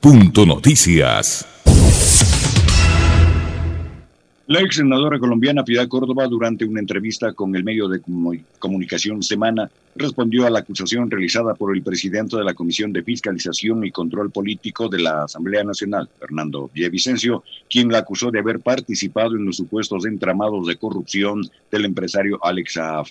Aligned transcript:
Punto 0.00 0.46
Noticias. 0.46 1.44
La 4.46 4.60
ex 4.60 4.76
senadora 4.76 5.18
colombiana 5.18 5.64
Piedad 5.64 5.88
Córdoba, 5.88 6.28
durante 6.28 6.64
una 6.64 6.78
entrevista 6.78 7.32
con 7.32 7.56
el 7.56 7.64
medio 7.64 7.88
de 7.88 8.00
comunicación 8.60 9.24
Semana, 9.24 9.68
respondió 9.96 10.46
a 10.46 10.50
la 10.50 10.60
acusación 10.60 11.10
realizada 11.10 11.54
por 11.54 11.74
el 11.74 11.82
presidente 11.82 12.36
de 12.36 12.44
la 12.44 12.54
Comisión 12.54 12.92
de 12.92 13.02
Fiscalización 13.02 13.84
y 13.84 13.90
Control 13.90 14.30
Político 14.30 14.88
de 14.88 15.00
la 15.00 15.24
Asamblea 15.24 15.64
Nacional, 15.64 16.08
Fernando 16.20 16.70
Villavicencio, 16.72 17.42
quien 17.68 17.90
la 17.90 17.98
acusó 17.98 18.30
de 18.30 18.38
haber 18.38 18.60
participado 18.60 19.34
en 19.34 19.46
los 19.46 19.56
supuestos 19.56 20.06
entramados 20.06 20.68
de 20.68 20.76
corrupción 20.76 21.42
del 21.72 21.86
empresario 21.86 22.38
Alex 22.44 22.74
Saab. 22.74 23.06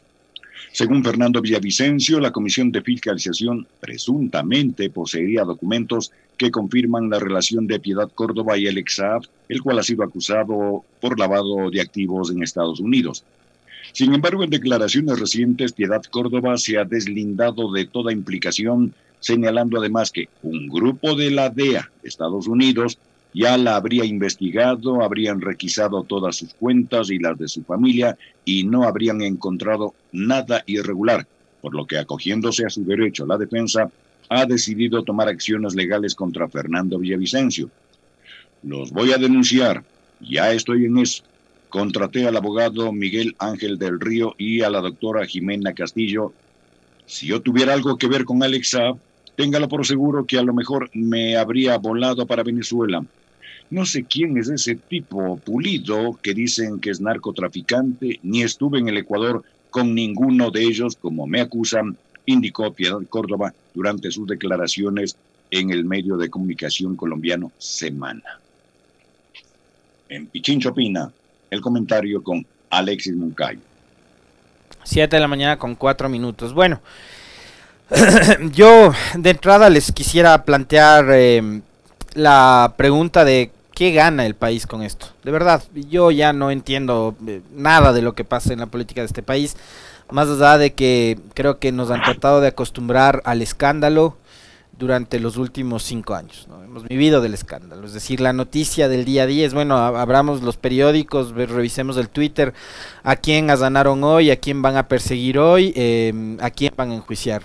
Según 0.71 1.03
Fernando 1.03 1.41
Villavicencio, 1.41 2.19
la 2.19 2.31
Comisión 2.31 2.71
de 2.71 2.81
Fiscalización 2.81 3.67
presuntamente 3.79 4.89
poseería 4.89 5.43
documentos 5.43 6.11
que 6.37 6.51
confirman 6.51 7.09
la 7.09 7.19
relación 7.19 7.67
de 7.67 7.79
Piedad 7.79 8.09
Córdoba 8.13 8.57
y 8.57 8.67
Alex 8.67 8.95
Saab, 8.95 9.23
el 9.49 9.61
cual 9.61 9.79
ha 9.79 9.83
sido 9.83 10.03
acusado 10.03 10.83
por 11.01 11.19
lavado 11.19 11.69
de 11.71 11.81
activos 11.81 12.31
en 12.31 12.43
Estados 12.43 12.79
Unidos. 12.79 13.23
Sin 13.93 14.13
embargo, 14.13 14.43
en 14.43 14.49
declaraciones 14.49 15.19
recientes, 15.19 15.73
Piedad 15.73 16.03
Córdoba 16.03 16.57
se 16.57 16.77
ha 16.77 16.83
deslindado 16.83 17.71
de 17.71 17.85
toda 17.85 18.11
implicación, 18.11 18.93
señalando 19.19 19.79
además 19.79 20.11
que 20.11 20.29
un 20.43 20.67
grupo 20.67 21.15
de 21.15 21.31
la 21.31 21.49
DEA 21.49 21.89
de 22.01 22.09
Estados 22.09 22.47
Unidos 22.47 22.99
ya 23.33 23.57
la 23.57 23.75
habría 23.75 24.05
investigado, 24.05 25.03
habrían 25.03 25.41
requisado 25.41 26.03
todas 26.03 26.37
sus 26.37 26.53
cuentas 26.53 27.09
y 27.09 27.19
las 27.19 27.37
de 27.37 27.47
su 27.47 27.63
familia 27.63 28.17
y 28.45 28.63
no 28.63 28.83
habrían 28.83 29.21
encontrado 29.21 29.93
nada 30.11 30.63
irregular, 30.65 31.27
por 31.61 31.75
lo 31.75 31.85
que 31.85 31.97
acogiéndose 31.97 32.65
a 32.65 32.69
su 32.69 32.83
derecho 32.83 33.25
la 33.25 33.37
defensa 33.37 33.91
ha 34.29 34.45
decidido 34.45 35.03
tomar 35.03 35.27
acciones 35.27 35.75
legales 35.75 36.15
contra 36.15 36.47
Fernando 36.47 36.99
Villavicencio. 36.99 37.69
Los 38.63 38.91
voy 38.91 39.11
a 39.11 39.17
denunciar, 39.17 39.83
ya 40.19 40.51
estoy 40.51 40.85
en 40.85 40.97
eso. 40.97 41.23
Contraté 41.69 42.27
al 42.27 42.37
abogado 42.37 42.91
Miguel 42.91 43.35
Ángel 43.39 43.77
del 43.77 43.99
Río 43.99 44.35
y 44.37 44.61
a 44.61 44.69
la 44.69 44.81
doctora 44.81 45.25
Jimena 45.25 45.73
Castillo. 45.73 46.33
Si 47.05 47.27
yo 47.27 47.41
tuviera 47.41 47.73
algo 47.73 47.97
que 47.97 48.07
ver 48.07 48.25
con 48.25 48.41
Alexa, 48.41 48.93
téngalo 49.37 49.69
por 49.69 49.85
seguro 49.85 50.25
que 50.25 50.39
a 50.39 50.43
lo 50.43 50.51
mejor 50.51 50.89
me 50.93 51.37
habría 51.37 51.77
volado 51.77 52.25
para 52.25 52.41
Venezuela. 52.41 53.05
No 53.69 53.85
sé 53.85 54.03
quién 54.03 54.35
es 54.37 54.49
ese 54.49 54.75
tipo 54.75 55.37
pulido 55.37 56.17
que 56.23 56.33
dicen 56.33 56.79
que 56.79 56.89
es 56.89 56.99
narcotraficante, 56.99 58.19
ni 58.23 58.41
estuve 58.41 58.79
en 58.79 58.89
el 58.89 58.97
Ecuador 58.97 59.43
con 59.69 59.93
ninguno 59.93 60.49
de 60.49 60.63
ellos, 60.63 60.97
como 60.99 61.27
me 61.27 61.39
acusan, 61.39 61.95
indicó 62.25 62.73
Piedad 62.73 62.99
Córdoba 63.07 63.53
durante 63.75 64.09
sus 64.09 64.27
declaraciones 64.27 65.15
en 65.51 65.69
el 65.69 65.85
medio 65.85 66.17
de 66.17 66.29
comunicación 66.29 66.95
colombiano 66.95 67.51
Semana. 67.59 68.39
En 70.09 70.25
Pichincho 70.27 70.73
Pina, 70.73 71.11
el 71.51 71.61
comentario 71.61 72.23
con 72.23 72.43
Alexis 72.71 73.15
Moncayo. 73.15 73.59
Siete 74.83 75.17
de 75.17 75.19
la 75.19 75.27
mañana 75.27 75.59
con 75.59 75.75
cuatro 75.75 76.09
minutos. 76.09 76.53
Bueno, 76.53 76.81
yo 78.53 78.91
de 79.17 79.29
entrada 79.29 79.69
les 79.69 79.91
quisiera 79.91 80.43
plantear 80.43 81.05
eh, 81.11 81.61
la 82.13 82.73
pregunta 82.75 83.23
de 83.23 83.51
qué 83.73 83.91
gana 83.91 84.25
el 84.25 84.35
país 84.35 84.67
con 84.67 84.81
esto. 84.81 85.07
De 85.23 85.31
verdad, 85.31 85.63
yo 85.73 86.11
ya 86.11 86.33
no 86.33 86.51
entiendo 86.51 87.15
eh, 87.27 87.41
nada 87.53 87.93
de 87.93 88.01
lo 88.01 88.13
que 88.13 88.25
pasa 88.25 88.51
en 88.51 88.59
la 88.59 88.65
política 88.65 89.01
de 89.01 89.07
este 89.07 89.23
país. 89.23 89.55
Más 90.09 90.27
allá 90.27 90.57
de 90.57 90.73
que 90.73 91.19
creo 91.33 91.59
que 91.59 91.71
nos 91.71 91.91
han 91.91 92.01
tratado 92.01 92.41
de 92.41 92.47
acostumbrar 92.47 93.21
al 93.25 93.41
escándalo 93.41 94.17
durante 94.79 95.19
los 95.19 95.37
últimos 95.37 95.83
cinco 95.83 96.13
años. 96.13 96.47
Hemos 96.63 96.83
vivido 96.83 97.21
del 97.21 97.33
escándalo. 97.33 97.85
Es 97.85 97.93
decir, 97.93 98.21
la 98.21 98.31
noticia 98.31 98.89
del 98.89 99.05
día 99.05 99.23
a 99.23 99.25
día 99.25 99.45
es, 99.45 99.53
bueno, 99.53 99.77
abramos 99.77 100.41
los 100.43 100.55
periódicos, 100.55 101.31
revisemos 101.31 101.97
el 101.97 102.09
Twitter, 102.09 102.53
a 103.03 103.15
quién 103.15 103.49
asanaron 103.49 104.03
hoy, 104.03 104.29
a 104.31 104.39
quién 104.39 104.61
van 104.61 104.77
a 104.77 104.87
perseguir 104.87 105.39
hoy, 105.39 105.73
em, 105.75 106.37
a 106.41 106.51
quién 106.51 106.73
van 106.75 106.91
a 106.91 106.95
enjuiciar. 106.95 107.41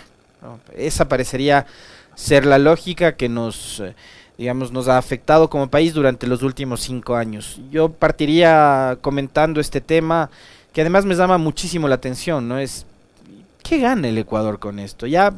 Esa 0.76 1.08
parecería 1.08 1.66
ser 2.14 2.46
la 2.46 2.58
lógica 2.58 3.16
que 3.16 3.28
nos, 3.28 3.80
eh, 3.80 3.94
digamos, 4.38 4.72
nos 4.72 4.88
ha 4.88 4.98
afectado 4.98 5.48
como 5.48 5.70
país 5.70 5.94
durante 5.94 6.26
los 6.26 6.42
últimos 6.42 6.80
cinco 6.80 7.16
años. 7.16 7.60
Yo 7.70 7.90
partiría 7.90 8.98
comentando 9.00 9.60
este 9.60 9.80
tema 9.80 10.30
que 10.72 10.80
además 10.80 11.04
me 11.04 11.14
llama 11.14 11.38
muchísimo 11.38 11.88
la 11.88 11.96
atención, 11.96 12.48
¿no? 12.48 12.58
Es, 12.58 12.86
¿qué 13.62 13.78
gana 13.78 14.08
el 14.08 14.18
Ecuador 14.18 14.58
con 14.58 14.78
esto? 14.78 15.06
Ya 15.06 15.34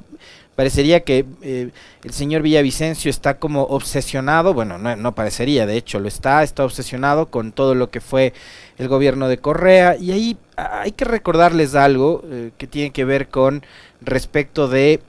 parecería 0.57 1.01
que 1.01 1.25
eh, 1.43 1.71
el 2.03 2.13
señor 2.13 2.43
Villavicencio 2.43 3.11
está 3.11 3.39
como 3.39 3.65
obsesionado, 3.65 4.55
bueno, 4.55 4.79
no, 4.79 5.15
parecería, 5.15 5.67
de 5.67 5.77
hecho 5.77 5.99
lo 5.99 6.09
está, 6.09 6.43
está 6.43 6.65
obsesionado 6.65 7.27
con 7.27 7.53
todo 7.53 7.75
lo 7.75 7.91
que 7.91 8.01
fue 8.01 8.33
el 8.79 8.89
gobierno 8.89 9.29
de 9.29 9.39
Correa 9.39 9.97
y 9.97 10.13
ahí 10.13 10.37
hay 10.57 10.93
que 10.93 11.05
recordarles 11.05 11.75
algo 11.75 12.23
eh, 12.31 12.53
que 12.57 12.67
tiene 12.67 12.91
que 12.91 13.05
ver 13.05 13.29
con 13.29 13.65
respecto 14.01 14.69
de 14.69 15.01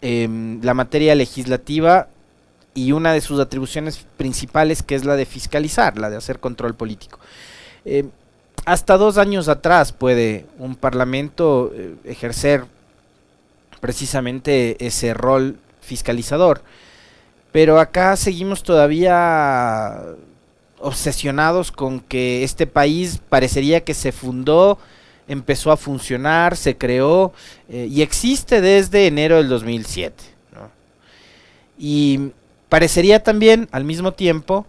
em, 0.00 0.62
la 0.62 0.74
materia 0.74 1.14
legislativa 1.14 2.08
y 2.74 2.92
una 2.92 3.12
de 3.12 3.20
sus 3.20 3.40
atribuciones 3.40 4.06
principales 4.16 4.82
que 4.82 4.94
es 4.94 5.04
la 5.04 5.16
de 5.16 5.26
fiscalizar, 5.26 5.98
la 5.98 6.10
de 6.10 6.16
hacer 6.16 6.38
control 6.38 6.74
político. 6.74 7.18
Em, 7.84 8.10
hasta 8.64 8.96
dos 8.96 9.18
años 9.18 9.48
atrás 9.48 9.92
puede 9.92 10.46
un 10.58 10.76
parlamento 10.76 11.72
eh, 11.74 11.94
ejercer 12.04 12.64
precisamente 13.80 14.76
ese 14.84 15.14
rol 15.14 15.58
fiscalizador. 15.80 16.62
Pero 17.52 17.80
acá 17.80 18.16
seguimos 18.16 18.62
todavía 18.62 20.02
obsesionados 20.80 21.72
con 21.72 22.00
que 22.00 22.44
este 22.44 22.66
país 22.66 23.20
parecería 23.28 23.84
que 23.84 23.94
se 23.94 24.12
fundó, 24.12 24.78
empezó 25.26 25.72
a 25.72 25.76
funcionar, 25.76 26.56
se 26.56 26.76
creó 26.76 27.32
eh, 27.68 27.88
y 27.90 28.02
existe 28.02 28.60
desde 28.60 29.06
enero 29.06 29.36
del 29.36 29.48
2007. 29.48 30.38
Y 31.80 32.32
parecería 32.68 33.22
también 33.22 33.68
al 33.70 33.84
mismo 33.84 34.12
tiempo 34.12 34.66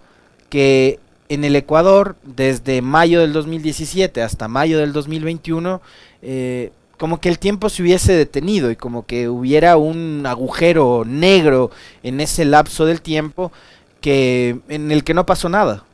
que 0.49 0.99
en 1.27 1.43
el 1.43 1.55
Ecuador, 1.55 2.15
desde 2.23 2.81
mayo 2.81 3.21
del 3.21 3.33
2017 3.33 4.21
hasta 4.21 4.47
mayo 4.47 4.79
del 4.79 4.93
2021, 4.93 5.81
eh, 6.21 6.71
como 6.99 7.21
que 7.21 7.29
el 7.29 7.39
tiempo 7.39 7.69
se 7.69 7.81
hubiese 7.81 8.13
detenido 8.13 8.69
y 8.69 8.75
como 8.75 9.05
que 9.05 9.29
hubiera 9.29 9.77
un 9.77 10.25
agujero 10.25 11.05
negro 11.07 11.71
en 12.03 12.19
ese 12.19 12.43
lapso 12.43 12.85
del 12.85 13.01
tiempo 13.01 13.53
que 14.01 14.59
en 14.67 14.91
el 14.91 15.05
que 15.05 15.13
no 15.13 15.25
pasó 15.25 15.47
nada. 15.47 15.85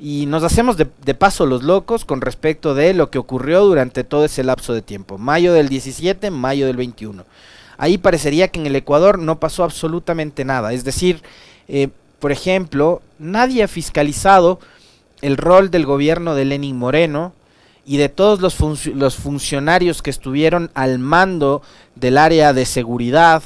Y 0.00 0.24
nos 0.26 0.42
hacemos 0.42 0.78
de, 0.78 0.88
de, 1.04 1.14
paso 1.14 1.44
los 1.44 1.62
locos 1.62 2.06
con 2.06 2.22
respecto 2.22 2.74
de 2.74 2.94
lo 2.94 3.10
que 3.10 3.18
ocurrió 3.18 3.64
durante 3.64 4.02
todo 4.02 4.24
ese 4.24 4.42
lapso 4.42 4.72
de 4.72 4.80
tiempo. 4.80 5.18
Mayo 5.18 5.52
del 5.52 5.68
17, 5.68 6.30
mayo 6.30 6.66
del 6.66 6.78
21. 6.78 7.24
Ahí 7.76 7.98
parecería 7.98 8.48
que 8.48 8.60
en 8.60 8.66
el 8.66 8.76
Ecuador 8.76 9.18
no 9.18 9.38
pasó 9.38 9.62
absolutamente 9.62 10.44
nada. 10.44 10.72
Es 10.72 10.84
decir, 10.84 11.22
eh, 11.68 11.88
por 12.18 12.32
ejemplo, 12.32 13.02
nadie 13.18 13.62
ha 13.62 13.68
fiscalizado 13.68 14.58
el 15.20 15.36
rol 15.36 15.70
del 15.70 15.84
gobierno 15.84 16.34
de 16.34 16.46
Lenin 16.46 16.78
Moreno 16.78 17.34
y 17.86 17.98
de 17.98 18.08
todos 18.08 18.40
los, 18.40 19.16
funcionarios 19.16 20.02
que 20.02 20.10
estuvieron 20.10 20.70
al 20.74 20.98
mando 20.98 21.62
del 21.94 22.18
área 22.18 22.52
de 22.52 22.64
seguridad 22.64 23.42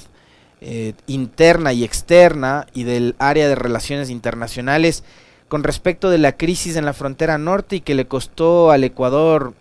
eh, 0.60 0.94
interna 1.06 1.72
y 1.72 1.84
externa 1.84 2.66
y 2.72 2.84
del 2.84 3.16
área 3.18 3.48
de 3.48 3.54
relaciones 3.54 4.10
internacionales 4.10 5.04
con 5.48 5.64
respecto 5.64 6.10
de 6.10 6.18
la 6.18 6.36
crisis 6.36 6.76
en 6.76 6.84
la 6.84 6.92
frontera 6.92 7.38
norte 7.38 7.76
y 7.76 7.80
que 7.80 7.94
le 7.94 8.06
costó 8.06 8.70
al 8.70 8.84
Ecuador 8.84 9.54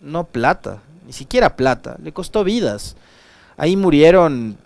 no 0.00 0.24
plata, 0.24 0.82
ni 1.06 1.12
siquiera 1.12 1.56
plata, 1.56 1.96
le 2.02 2.12
costó 2.12 2.42
vidas. 2.42 2.96
Ahí 3.56 3.76
murieron 3.76 4.56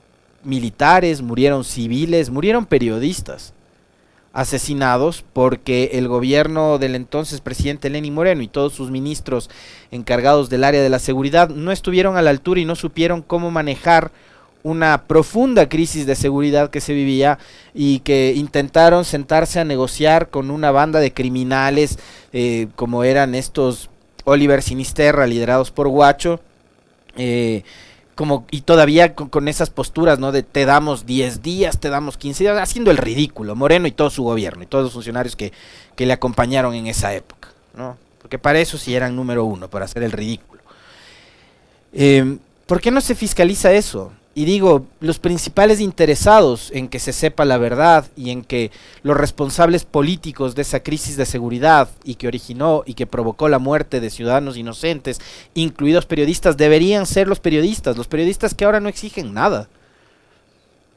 militares, 0.45 1.23
murieron 1.23 1.65
civiles, 1.65 2.31
murieron 2.31 2.67
periodistas 2.67 3.53
asesinados 4.35 5.25
porque 5.33 5.91
el 5.95 6.09
gobierno 6.09 6.79
del 6.79 6.97
entonces 6.97 7.41
presidente 7.41 7.89
Lenín 7.89 8.15
Moreno 8.15 8.43
y 8.43 8.49
todos 8.49 8.75
sus 8.75 8.91
ministros 8.91 9.49
encargados 9.93 10.51
del 10.51 10.65
área 10.65 10.83
de 10.83 10.91
la 10.91 10.99
seguridad 10.99 11.49
no 11.49 11.71
estuvieron 11.71 12.17
a 12.17 12.23
la 12.23 12.31
altura 12.31 12.61
y 12.61 12.65
no 12.65 12.75
supieron 12.75 13.23
cómo 13.23 13.53
manejar 13.53 14.11
una 14.65 15.05
profunda 15.05 15.69
crisis 15.69 16.05
de 16.05 16.17
seguridad 16.17 16.71
que 16.71 16.81
se 16.81 16.95
vivía 16.95 17.39
y 17.75 18.01
que 18.01 18.33
intentaron 18.35 19.05
sentarse 19.05 19.61
a 19.61 19.65
negociar 19.65 20.31
con 20.31 20.51
una 20.51 20.73
banda 20.73 20.99
de 20.99 21.13
criminales 21.13 21.99
eh, 22.33 22.67
como 22.75 23.05
eran 23.05 23.37
estos 23.37 23.89
Oliver 24.25 24.63
Sinisterra 24.63 25.29
liderados 25.29 25.71
por 25.71 25.87
Guacho 25.87 26.41
eh, 27.17 27.63
como 28.15 28.47
y 28.51 28.63
todavía 28.63 29.15
con, 29.15 29.49
esas 29.49 29.71
posturas, 29.71 30.19
¿no? 30.19 30.33
De 30.33 30.43
te 30.43 30.65
damos 30.65 31.07
10 31.07 31.43
días, 31.43 31.81
te 31.81 31.89
damos 31.89 32.17
15 32.17 32.45
días, 32.45 32.59
haciendo 32.59 32.91
el 32.91 32.97
ridículo, 32.97 33.57
Moreno 33.57 33.87
y 33.87 33.93
todo 33.93 34.11
su 34.11 34.23
gobierno 34.23 34.63
y 34.63 34.67
todos 34.67 34.85
los 34.85 34.93
funcionarios 34.93 35.37
que, 35.37 35.53
le 35.97 36.13
acompañaron 36.13 36.75
en 36.75 36.87
esa 36.87 37.15
época, 37.15 37.49
¿no? 37.77 37.97
Porque 38.21 38.39
para 38.39 38.59
eso 38.61 38.79
sí 38.79 38.95
eran 38.95 39.17
número 39.17 39.45
uno, 39.45 39.69
para 39.69 39.85
hacer 39.85 40.03
el 40.03 40.13
ridículo. 40.13 40.63
Em, 41.93 42.39
¿Por 42.67 42.81
qué 42.81 42.91
no 42.91 43.01
se 43.01 43.15
fiscaliza 43.15 43.73
eso? 43.73 44.13
Y 44.37 44.47
digo, 44.47 44.87
los 45.01 45.21
principales 45.21 45.81
interesados 45.81 46.73
en 46.75 46.89
que 46.89 46.99
se 46.99 47.13
sepa 47.13 47.45
la 47.45 47.57
verdad 47.57 48.07
y 48.17 48.31
en 48.31 48.43
que 48.43 48.73
los 49.05 49.17
responsables 49.17 49.85
políticos 49.85 50.57
de 50.57 50.63
esa 50.63 50.81
crisis 50.81 51.17
de 51.17 51.25
seguridad 51.25 51.89
y 52.03 52.17
que 52.17 52.27
originó 52.27 52.83
y 52.85 52.95
que 52.95 53.07
provocó 53.07 53.49
la 53.49 53.61
muerte 53.61 54.01
de 54.01 54.11
ciudadanos 54.11 54.57
inocentes, 54.57 55.21
incluidos 55.55 56.07
periodistas, 56.07 56.57
deberían 56.57 57.07
ser 57.07 57.29
los 57.29 57.39
periodistas, 57.39 57.97
los 57.97 58.09
periodistas 58.09 58.55
que 58.55 58.65
ahora 58.65 58.81
no 58.81 58.89
exigen 58.89 59.35
nada 59.35 59.69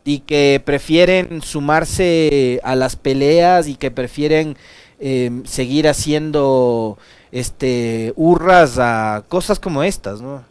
y 0.04 0.19
que 0.19 0.60
prefieren 0.66 1.44
sumarse 1.44 2.60
a 2.63 2.75
las 2.75 2.95
peleas 2.95 3.68
y 3.68 3.75
que 3.75 3.92
prefieren 3.92 4.57
em, 5.00 5.45
seguir 5.45 5.88
haciendo 5.88 6.98
este 7.31 8.13
hurras 8.16 8.80
a 8.80 9.25
cosas 9.28 9.60
como 9.60 9.83
estas, 9.83 10.22
¿no? 10.22 10.44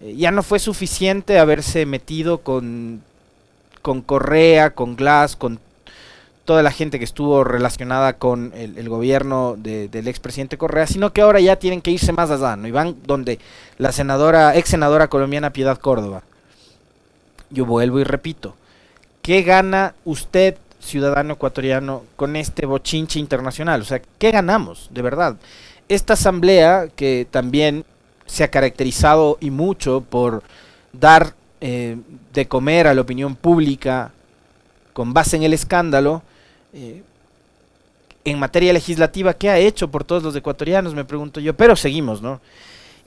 Eh, 0.00 0.14
ya 0.16 0.30
no 0.30 0.42
fue 0.42 0.58
suficiente 0.58 1.38
haberse 1.38 1.86
metido 1.86 2.38
con, 2.38 3.02
con 3.82 4.02
Correa, 4.02 4.70
con 4.70 4.96
Glass, 4.96 5.36
con 5.36 5.60
toda 6.48 6.62
la 6.62 6.70
gente 6.70 6.98
que 6.98 7.04
estuvo 7.04 7.44
relacionada 7.44 8.14
con 8.14 8.54
el, 8.56 8.88
gobierno 8.88 9.54
del 9.58 10.08
expresidente 10.08 10.56
Correa, 10.56 10.86
sino 10.86 11.12
que 11.12 11.20
ahora 11.20 11.40
ya 11.40 11.56
tienen 11.56 11.82
que 11.82 11.90
irse 11.90 12.10
más 12.14 12.30
allá, 12.30 12.56
¿no? 12.56 12.66
Y 12.66 12.70
van 12.70 12.96
donde 13.04 13.38
la 13.76 13.92
senadora, 13.92 14.56
ex 14.56 14.70
senadora 14.70 15.08
colombiana 15.08 15.52
Piedad 15.52 15.76
Córdoba. 15.76 16.22
Yo 17.50 17.66
vuelvo 17.66 18.00
y 18.00 18.04
repito, 18.04 18.56
¿qué 19.20 19.42
gana 19.42 19.94
usted, 20.06 20.56
ciudadano 20.80 21.34
ecuatoriano, 21.34 22.04
con 22.16 22.34
este 22.34 22.64
bochinche 22.64 23.18
internacional? 23.18 23.82
O 23.82 23.84
sea, 23.84 24.00
¿qué 24.18 24.30
ganamos, 24.30 24.88
de 24.90 25.02
verdad? 25.02 25.36
Esta 25.90 26.14
asamblea, 26.14 26.88
que 26.96 27.26
también 27.30 27.84
se 28.28 28.44
ha 28.44 28.50
caracterizado 28.50 29.38
y 29.40 29.50
mucho 29.50 30.04
por 30.08 30.42
dar 30.92 31.34
eh, 31.60 31.96
de 32.32 32.46
comer 32.46 32.86
a 32.86 32.94
la 32.94 33.00
opinión 33.00 33.34
pública 33.34 34.12
con 34.92 35.12
base 35.12 35.36
en 35.36 35.42
el 35.42 35.52
escándalo. 35.52 36.22
Eh, 36.72 37.02
en 38.24 38.38
materia 38.38 38.72
legislativa, 38.72 39.34
¿qué 39.34 39.48
ha 39.48 39.58
hecho 39.58 39.90
por 39.90 40.04
todos 40.04 40.22
los 40.22 40.36
ecuatorianos? 40.36 40.94
Me 40.94 41.04
pregunto 41.04 41.40
yo, 41.40 41.54
pero 41.54 41.74
seguimos, 41.74 42.20
¿no? 42.20 42.40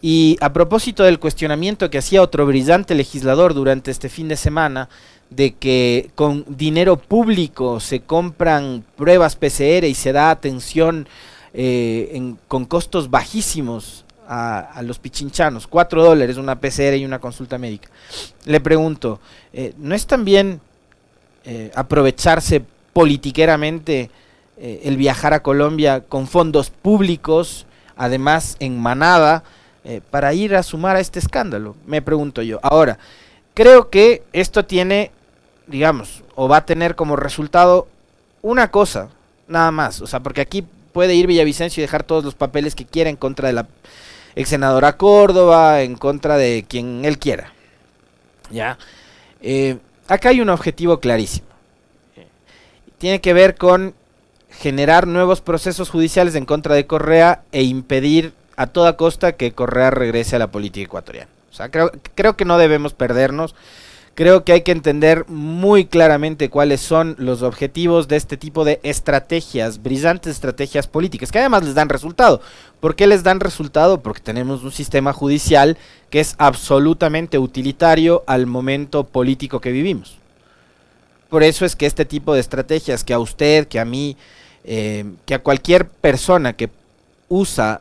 Y 0.01 0.35
a 0.41 0.51
propósito 0.51 1.03
del 1.03 1.19
cuestionamiento 1.19 1.91
que 1.91 2.00
hacía 2.00 2.24
otro 2.24 2.47
brillante 2.47 2.95
legislador 2.95 3.53
durante 3.53 3.91
este 3.91 4.09
fin 4.09 4.27
de 4.27 4.35
semana, 4.35 4.89
de 5.29 5.53
que 5.53 6.09
con 6.15 6.44
dinero 6.47 6.97
público 6.97 7.79
se 7.79 8.01
compran 8.01 8.83
pruebas 8.97 9.35
PCR 9.35 9.85
y 9.85 9.94
se 9.94 10.12
da 10.12 10.31
atención 10.31 11.07
eh, 11.53 12.33
con 12.47 12.65
costos 12.65 13.12
bajísimos 13.12 14.06
a, 14.27 14.81
los 14.83 15.00
pichinchanos, 15.00 15.68
4 15.68 16.03
dólares 16.03 16.38
una 16.38 16.59
PCR 16.59 16.95
y 16.95 17.06
una 17.06 17.19
consulta 17.19 17.57
médica. 17.57 17.89
Le 18.45 18.59
pregunto, 18.59 19.19
eh, 19.53 19.73
¿no 19.77 19.95
es 19.95 20.07
también 20.07 20.62
eh, 21.44 21.71
aprovecharse 21.75 22.63
politiqueramente 22.94 24.09
eh, 24.57 24.81
el 24.83 24.97
viajar 24.97 25.33
a 25.33 25.44
Colombia 25.44 26.01
con 26.01 26.27
fondos 26.27 26.69
públicos, 26.69 27.65
además 27.95 28.56
en 28.59 28.79
manada, 28.79 29.44
para 30.12 30.31
ir 30.35 30.56
a 30.56 30.62
sumar 30.62 30.95
a 30.95 31.00
este 31.00 31.17
escándalo? 31.17 31.75
Me 31.88 32.03
pregunto 32.03 32.44
yo. 32.44 32.59
Ahora, 32.62 33.00
creo 33.56 33.89
que 33.89 34.24
esto 34.31 34.63
tiene, 34.63 35.12
digamos, 35.65 36.24
o 36.35 36.47
va 36.47 36.57
a 36.57 36.65
tener 36.65 36.95
como 36.95 37.15
resultado 37.15 37.88
una 38.44 38.69
cosa, 38.69 39.09
nada 39.47 39.71
más. 39.71 40.00
O 40.01 40.07
sea, 40.07 40.19
porque 40.19 40.41
aquí 40.41 40.63
puede 40.91 41.15
ir 41.15 41.27
Villavicencio 41.27 41.81
y 41.81 41.85
dejar 41.85 42.03
todos 42.03 42.24
los 42.24 42.35
papeles 42.35 42.75
que 42.75 42.85
quiera 42.85 43.09
en 43.09 43.15
contra 43.15 43.47
de 43.47 43.53
la 43.53 43.67
ex 44.36 44.50
senadora 44.50 44.98
Córdoba, 44.98 45.81
en 45.81 45.95
contra 45.95 46.38
de 46.38 46.66
quien 46.68 47.06
él 47.06 47.18
quiera. 47.18 47.54
¿Ya? 48.50 48.78
Eh, 49.42 49.78
acá 50.07 50.30
hay 50.30 50.42
un 50.42 50.50
objetivo 50.50 51.00
clarísimo. 51.00 51.48
Tiene 52.98 53.22
que 53.22 53.33
ver 53.33 53.56
con 53.56 53.95
generar 54.50 55.07
nuevos 55.07 55.42
procesos 55.42 55.89
judiciales 55.89 56.36
en 56.36 56.45
contra 56.45 56.75
de 56.75 56.86
Correa 56.86 57.44
e 57.51 57.63
impedir 57.63 58.33
a 58.57 58.68
toda 58.68 58.98
costa 58.98 59.31
que 59.31 59.54
Correa 59.54 59.89
regrese 59.89 60.36
a 60.36 60.39
la 60.39 60.51
política 60.51 60.86
ecuatoriana. 60.86 61.30
O 61.50 61.54
sea, 61.54 61.69
creo, 61.69 61.92
creo 62.16 62.38
que 62.38 62.45
no 62.45 62.57
debemos 62.57 62.94
perdernos 62.94 63.56
Creo 64.13 64.44
que 64.44 64.52
hay 64.52 64.62
que 64.62 64.74
entender 64.74 65.25
muy 65.30 65.86
claramente 65.86 66.50
cuáles 66.50 66.81
son 66.81 67.16
los 67.18 67.44
objetivos 67.44 68.10
de 68.10 68.18
este 68.18 68.36
tipo 68.36 68.66
de 68.66 68.81
estrategias, 68.84 69.81
brillantes 69.81 70.34
estrategias 70.34 70.86
políticas, 70.86 71.31
que 71.31 71.40
además 71.40 71.63
les 71.63 71.75
dan 71.75 71.88
resultado. 71.88 72.42
¿Por 72.81 72.96
qué 72.96 73.08
les 73.08 73.24
dan 73.24 73.40
resultado? 73.40 74.02
Porque 74.02 74.19
tenemos 74.19 74.63
un 74.63 74.72
sistema 74.74 75.13
judicial 75.13 75.78
que 76.10 76.19
es 76.19 76.36
absolutamente 76.40 77.40
utilitario 77.40 78.24
al 78.28 78.48
momento 78.48 79.06
político 79.06 79.62
que 79.62 79.72
vivimos. 79.72 80.18
Por 81.30 81.44
eso 81.44 81.63
es 81.63 81.78
que 81.78 81.86
este 81.86 82.04
tipo 82.04 82.34
de 82.34 82.42
estrategias 82.42 83.06
que 83.06 83.13
a 83.13 83.19
usted, 83.19 83.69
que 83.69 83.80
a 83.80 83.86
mí, 83.86 84.18
eh, 84.66 85.06
que 85.25 85.36
a 85.36 85.40
cualquier 85.40 85.88
persona 85.88 86.52
que 86.52 86.69
usa 87.30 87.80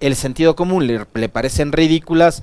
el 0.00 0.16
sentido 0.16 0.56
común 0.56 0.88
le, 0.88 1.06
le 1.14 1.28
parecen 1.28 1.70
ridículas, 1.70 2.42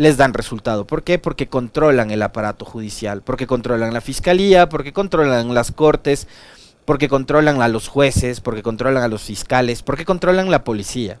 les 0.00 0.16
dan 0.16 0.32
resultado. 0.32 0.86
¿Por 0.86 1.02
qué? 1.02 1.18
Porque 1.18 1.48
controlan 1.48 2.10
el 2.10 2.22
aparato 2.22 2.64
judicial, 2.64 3.20
porque 3.20 3.46
controlan 3.46 3.92
la 3.92 4.00
fiscalía, 4.00 4.66
porque 4.70 4.94
controlan 4.94 5.52
las 5.52 5.72
cortes, 5.72 6.26
porque 6.86 7.06
controlan 7.06 7.60
a 7.60 7.68
los 7.68 7.86
jueces, 7.88 8.40
porque 8.40 8.62
controlan 8.62 9.02
a 9.02 9.08
los 9.08 9.20
fiscales, 9.20 9.82
porque 9.82 10.06
controlan 10.06 10.50
la 10.50 10.64
policía. 10.64 11.18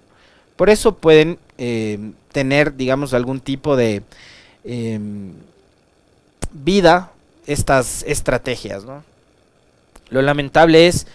Por 0.56 0.70
eso 0.70 0.94
pueden 0.94 1.38
eh, 1.58 2.12
tener, 2.32 2.74
digamos, 2.74 3.12
algún 3.12 3.40
tipo 3.40 3.76
de 3.76 4.02
em, 4.64 5.34
vida 6.50 7.12
estas 7.46 8.02
estrategias. 8.04 8.84
Lo 10.08 10.22
lamentable 10.22 10.86
es 10.86 11.06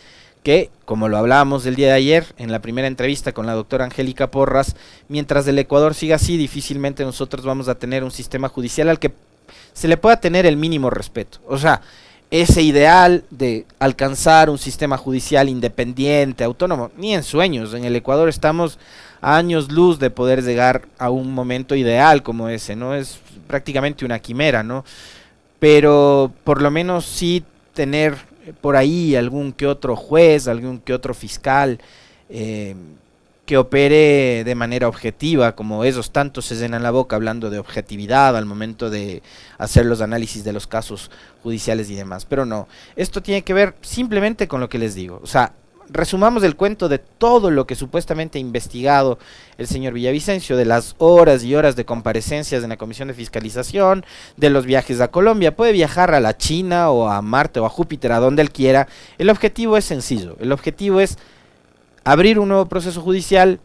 que, 0.45 0.69
como 0.85 1.09
lo 1.09 1.17
hablábamos 1.17 1.65
el 1.65 1.75
día 1.75 1.87
de 1.87 1.93
ayer 1.93 2.35
en 2.37 2.51
la 2.51 2.59
primera 2.59 2.87
entrevista 2.87 3.31
con 3.31 3.47
la 3.47 3.53
doctora 3.53 3.85
Angélica 3.85 4.29
Porras, 4.29 4.75
mientras 5.07 5.47
el 5.47 5.57
Ecuador 5.57 5.95
siga 5.95 6.17
así, 6.17 6.37
difícilmente 6.37 7.03
nosotros 7.03 7.43
vamos 7.43 7.67
a 7.67 7.73
tener 7.73 8.03
un 8.03 8.11
sistema 8.11 8.47
judicial 8.47 8.89
al 8.89 8.99
que 8.99 9.11
se 9.73 9.87
le 9.87 9.97
pueda 9.97 10.21
tener 10.21 10.45
el 10.45 10.55
mínimo 10.55 10.91
respeto. 10.91 11.39
O 11.47 11.57
sea, 11.57 11.81
ese 12.29 12.61
ideal 12.61 13.23
de 13.31 13.65
alcanzar 13.79 14.51
un 14.51 14.59
sistema 14.59 14.97
judicial 14.97 15.49
independiente, 15.49 16.43
autónomo, 16.43 16.91
ni 16.95 17.15
en 17.15 17.23
sueños. 17.23 17.73
En 17.73 17.83
el 17.83 17.95
Ecuador 17.95 18.29
estamos 18.29 18.77
a 19.21 19.37
años 19.37 19.71
luz 19.71 19.97
de 19.97 20.11
poder 20.11 20.43
llegar 20.43 20.83
a 20.99 21.09
un 21.09 21.33
momento 21.33 21.73
ideal 21.73 22.21
como 22.21 22.49
ese, 22.49 22.75
¿no? 22.75 22.93
Es 22.93 23.17
prácticamente 23.47 24.05
una 24.05 24.19
quimera, 24.19 24.61
¿no? 24.61 24.85
Pero 25.57 26.31
por 26.43 26.61
lo 26.61 26.69
menos 26.69 27.03
sí 27.07 27.43
tener 27.73 28.34
por 28.53 28.75
ahí 28.75 29.15
algún 29.15 29.53
que 29.53 29.67
otro 29.67 29.95
juez, 29.95 30.47
algún 30.47 30.79
que 30.79 30.93
otro 30.93 31.13
fiscal 31.13 31.79
eh, 32.29 32.75
que 33.45 33.57
opere 33.57 34.43
de 34.43 34.55
manera 34.55 34.87
objetiva, 34.87 35.55
como 35.55 35.83
esos 35.83 36.11
tantos 36.11 36.45
se 36.45 36.55
llenan 36.55 36.81
la 36.81 36.91
boca 36.91 37.15
hablando 37.15 37.49
de 37.49 37.59
objetividad 37.59 38.35
al 38.35 38.45
momento 38.45 38.89
de 38.89 39.21
hacer 39.57 39.85
los 39.85 40.01
análisis 40.01 40.43
de 40.43 40.53
los 40.53 40.65
casos 40.65 41.11
judiciales 41.43 41.89
y 41.89 41.95
demás. 41.95 42.25
Pero 42.25 42.45
no, 42.45 42.67
esto 42.95 43.21
tiene 43.21 43.43
que 43.43 43.53
ver 43.53 43.75
simplemente 43.81 44.47
con 44.47 44.61
lo 44.61 44.69
que 44.69 44.79
les 44.79 44.95
digo. 44.95 45.19
O 45.21 45.27
sea, 45.27 45.53
resumamos 45.89 46.43
el 46.43 46.55
cuento 46.55 46.89
de 46.89 46.99
todo 46.99 47.51
lo 47.51 47.67
que 47.67 47.75
supuestamente 47.75 48.37
ha 48.37 48.41
investigado 48.41 49.19
el 49.57 49.67
señor 49.67 49.93
Villavicencio, 49.93 50.57
de 50.57 50.65
las 50.65 50.95
horas 50.97 51.43
y 51.43 51.55
horas 51.55 51.75
de 51.75 51.85
comparecencias 51.85 52.63
en 52.63 52.69
la 52.69 52.77
Comisión 52.77 53.07
de 53.07 53.13
Fiscalización, 53.13 54.05
de 54.37 54.49
los 54.49 54.65
viajes 54.65 55.01
a 55.01 55.09
Colombia. 55.09 55.55
Puede 55.55 55.71
viajar 55.71 56.13
a 56.13 56.19
la 56.19 56.37
China 56.37 56.89
o 56.89 57.09
a 57.09 57.21
Marte 57.21 57.59
o 57.59 57.65
a 57.65 57.69
Júpiter, 57.69 58.11
a 58.11 58.19
donde 58.19 58.41
él 58.41 58.51
quiera. 58.51 58.87
El 59.17 59.29
objetivo 59.29 59.77
es 59.77 59.85
sencillo. 59.85 60.35
El 60.39 60.51
objetivo 60.51 60.99
es 60.99 61.17
abrir 62.03 62.39
un 62.39 62.49
nuevo 62.49 62.67
proceso 62.67 63.01
judicial, 63.01 63.59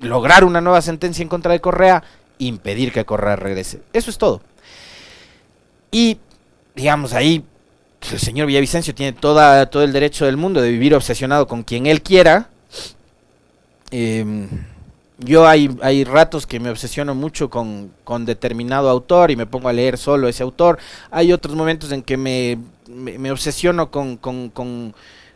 lograr 0.00 0.44
una 0.44 0.60
nueva 0.60 0.82
sentencia 0.82 1.22
en 1.22 1.28
contra 1.28 1.52
de 1.52 1.60
Correa, 1.60 2.02
impedir 2.38 2.92
que 2.92 3.04
Correa 3.04 3.36
regrese. 3.36 3.82
Eso 3.92 4.10
es 4.10 4.18
todo. 4.18 4.40
Y, 5.90 6.18
digamos, 6.74 7.12
ahí 7.14 7.44
el 8.12 8.18
señor 8.18 8.46
Villavicencio 8.46 8.94
tiene 8.94 9.12
toda, 9.12 9.66
todo 9.66 9.82
el 9.82 9.92
derecho 9.92 10.24
del 10.24 10.36
mundo 10.36 10.60
de 10.62 10.70
vivir 10.70 10.94
obsesionado 10.94 11.46
con 11.46 11.62
quien 11.62 11.86
él 11.86 12.02
quiera. 12.02 12.48
Em, 13.90 14.48
yo 15.18 15.46
hay, 15.46 15.76
hay 15.82 16.04
ratos 16.04 16.46
que 16.46 16.60
me 16.60 16.70
obsesiono 16.70 17.14
mucho 17.14 17.50
con, 17.50 17.90
con, 18.04 18.24
determinado 18.24 18.88
autor 18.88 19.30
y 19.30 19.36
me 19.36 19.46
pongo 19.46 19.68
a 19.68 19.72
leer 19.72 19.98
solo 19.98 20.28
ese 20.28 20.42
autor. 20.42 20.78
Hay 21.10 21.32
otros 21.32 21.54
momentos 21.54 21.90
en 21.92 22.02
que 22.02 22.16
me, 22.16 22.58
me, 22.88 23.30
obsesiono 23.30 23.90
con, 23.90 24.16
con, 24.16 24.50
con, 24.50 24.94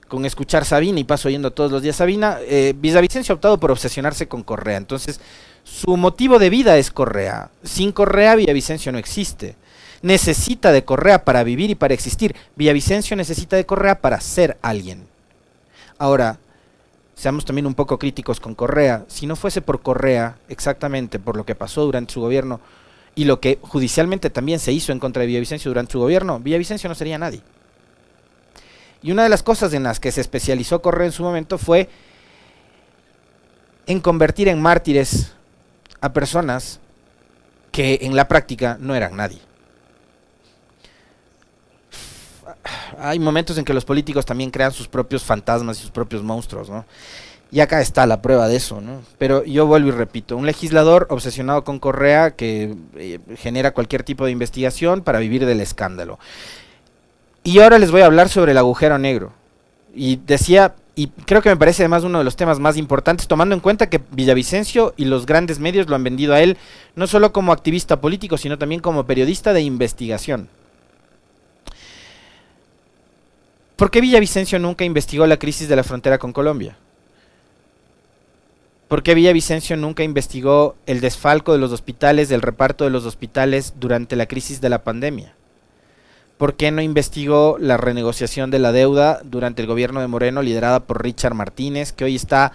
con, 0.09 0.25
escuchar 0.25 0.64
Sabina 0.64 1.00
y 1.00 1.04
paso 1.04 1.28
oyendo 1.28 1.50
todos 1.50 1.73
los 1.73 1.83
días 1.83 1.97
Sabina. 1.97 2.38
Eh, 2.47 2.75
Villavicencio 2.76 3.33
ha 3.33 3.37
optado 3.37 3.59
por 3.59 3.73
obsesionarse 3.73 4.28
con 4.28 4.45
Correa. 4.45 4.76
Entonces, 4.76 5.21
su 5.64 5.97
motivo 5.97 6.38
de 6.38 6.50
vida 6.50 6.78
es 6.78 6.90
Correa. 6.90 7.50
Sin 7.64 7.90
Correa, 7.92 8.37
Villavicencio 8.37 8.92
no 8.92 8.99
existe 8.99 9.57
necesita 10.02 10.73
de 10.73 10.85
Correa 10.85 11.25
para 11.25 11.44
vivir 11.44 11.71
y 11.71 11.75
para 11.75 11.94
existir. 11.94 12.35
Villavicencio 12.56 13.16
necesita 13.16 13.56
de 13.56 13.66
Correa 13.66 14.00
para 14.00 14.21
ser 14.21 14.59
alguien. 14.62 15.06
Ahora, 15.99 16.38
seamos 17.14 17.44
también 17.44 17.66
un 17.66 17.75
poco 17.75 17.99
críticos 17.99 18.40
con 18.40 18.54
Correa. 18.54 19.04
Si 19.09 19.26
no 19.26 19.37
fuese 19.37 19.62
por 19.62 19.80
Correa, 19.80 20.37
exactamente 20.49 21.18
por 21.18 21.37
lo 21.37 21.47
que 21.47 21.54
pasó 21.54 21.85
durante 21.85 22.12
su 22.12 22.21
gobierno, 22.21 22.61
y 23.14 23.25
lo 23.25 23.40
que 23.40 23.59
judicialmente 23.62 24.30
también 24.30 24.59
se 24.59 24.73
hizo 24.73 24.90
en 24.92 24.99
contra 24.99 25.21
de 25.21 25.26
Villavicencio 25.26 25.71
durante 25.71 25.92
su 25.92 26.00
gobierno, 26.00 26.40
Villavicencio 26.40 26.88
no 26.88 26.94
sería 26.94 27.18
nadie. 27.18 27.42
Y 29.02 29.12
una 29.12 29.25
de 29.25 29.28
las 29.28 29.42
cosas 29.42 29.73
en 29.75 29.82
las 29.82 30.00
que 30.00 30.12
se 30.12 30.21
especializó 30.21 30.80
Correa 30.80 31.06
en 31.06 31.12
su 31.12 31.23
momento 31.23 31.59
fue 31.59 31.88
en 33.87 34.00
convertir 34.00 34.49
en 34.49 34.62
mártires 34.62 35.32
a 36.00 36.12
personas 36.12 36.80
que 37.71 37.99
en 38.02 38.16
la 38.16 38.28
práctica 38.28 38.76
no 38.80 38.94
eran 38.94 39.16
nadie. 39.16 39.40
Hay 42.99 43.19
momentos 43.19 43.59
en 43.59 43.64
que 43.64 43.75
los 43.75 43.85
políticos 43.85 44.25
también 44.25 44.50
crean 44.50 44.73
sus 44.73 44.88
propios 44.88 45.23
fantasmas 45.23 45.78
y 45.78 45.83
sus 45.83 45.90
propios 45.90 46.23
monstruos, 46.23 46.71
¿no? 46.71 46.85
Y 47.50 47.61
acá 47.61 47.83
está 47.83 48.07
la 48.07 48.23
prueba 48.23 48.49
de 48.49 48.57
eso, 48.57 48.81
¿no? 48.81 49.02
Pero 49.19 49.45
yo 49.45 49.66
vuelvo 49.66 49.88
y 49.88 49.92
repito, 49.92 50.38
un 50.38 50.47
legislador 50.47 51.07
obsesionado 51.11 51.64
con 51.64 51.78
Correa 51.78 52.31
que 52.31 52.75
eh, 52.97 53.19
genera 53.37 53.75
cualquier 53.75 54.04
tipo 54.04 54.25
de 54.25 54.31
investigación 54.31 55.02
para 55.02 55.19
vivir 55.19 55.45
del 55.45 55.61
escándalo. 55.61 56.19
Y 57.45 57.59
ahora 57.59 57.78
les 57.78 57.90
voy 57.90 58.00
a 58.00 58.07
hablar 58.07 58.31
sobre 58.31 58.52
el 58.52 58.59
agujero 58.59 58.97
negro. 58.97 59.35
Y 59.95 60.16
decía, 60.16 60.75
y 60.95 61.09
creo 61.09 61.42
que 61.42 61.50
me 61.50 61.57
parece 61.59 61.83
además 61.83 62.04
uno 62.04 62.19
de 62.19 62.25
los 62.25 62.37
temas 62.37 62.59
más 62.59 62.78
importantes, 62.78 63.28
tomando 63.28 63.54
en 63.54 63.61
cuenta 63.61 63.90
que 63.90 64.00
Villavicencio 64.12 64.95
y 64.97 65.04
los 65.04 65.26
grandes 65.26 65.59
medios 65.59 65.88
lo 65.88 65.97
han 65.97 66.04
vendido 66.04 66.33
a 66.33 66.40
él 66.40 66.57
no 66.95 67.07
solo 67.07 67.33
como 67.35 67.52
activista 67.52 68.00
político, 68.00 68.38
sino 68.38 68.57
también 68.57 68.81
como 68.81 69.04
periodista 69.04 69.52
de 69.52 69.61
investigación. 69.61 70.49
¿Por 73.82 73.90
qué 73.90 74.00
Villavicencio 74.00 74.60
nunca 74.60 74.84
investigó 74.84 75.26
la 75.26 75.40
crisis 75.40 75.68
de 75.68 75.74
la 75.74 75.82
frontera 75.82 76.16
con 76.18 76.32
Colombia? 76.32 76.76
¿Por 78.86 79.02
qué 79.02 79.12
Villavicencio 79.12 79.76
nunca 79.76 80.04
investigó 80.04 80.76
el 80.86 81.00
desfalco 81.00 81.52
de 81.52 81.58
los 81.58 81.72
hospitales, 81.72 82.28
del 82.28 82.42
reparto 82.42 82.84
de 82.84 82.90
los 82.90 83.04
hospitales 83.06 83.74
durante 83.80 84.14
la 84.14 84.26
crisis 84.26 84.60
de 84.60 84.68
la 84.68 84.84
pandemia? 84.84 85.34
¿Por 86.38 86.54
qué 86.54 86.70
no 86.70 86.80
investigó 86.80 87.56
la 87.58 87.76
renegociación 87.76 88.52
de 88.52 88.60
la 88.60 88.70
deuda 88.70 89.20
durante 89.24 89.62
el 89.62 89.66
gobierno 89.66 90.00
de 90.00 90.06
Moreno 90.06 90.42
liderada 90.42 90.78
por 90.78 91.02
Richard 91.02 91.34
Martínez, 91.34 91.90
que 91.90 92.04
hoy 92.04 92.14
está 92.14 92.52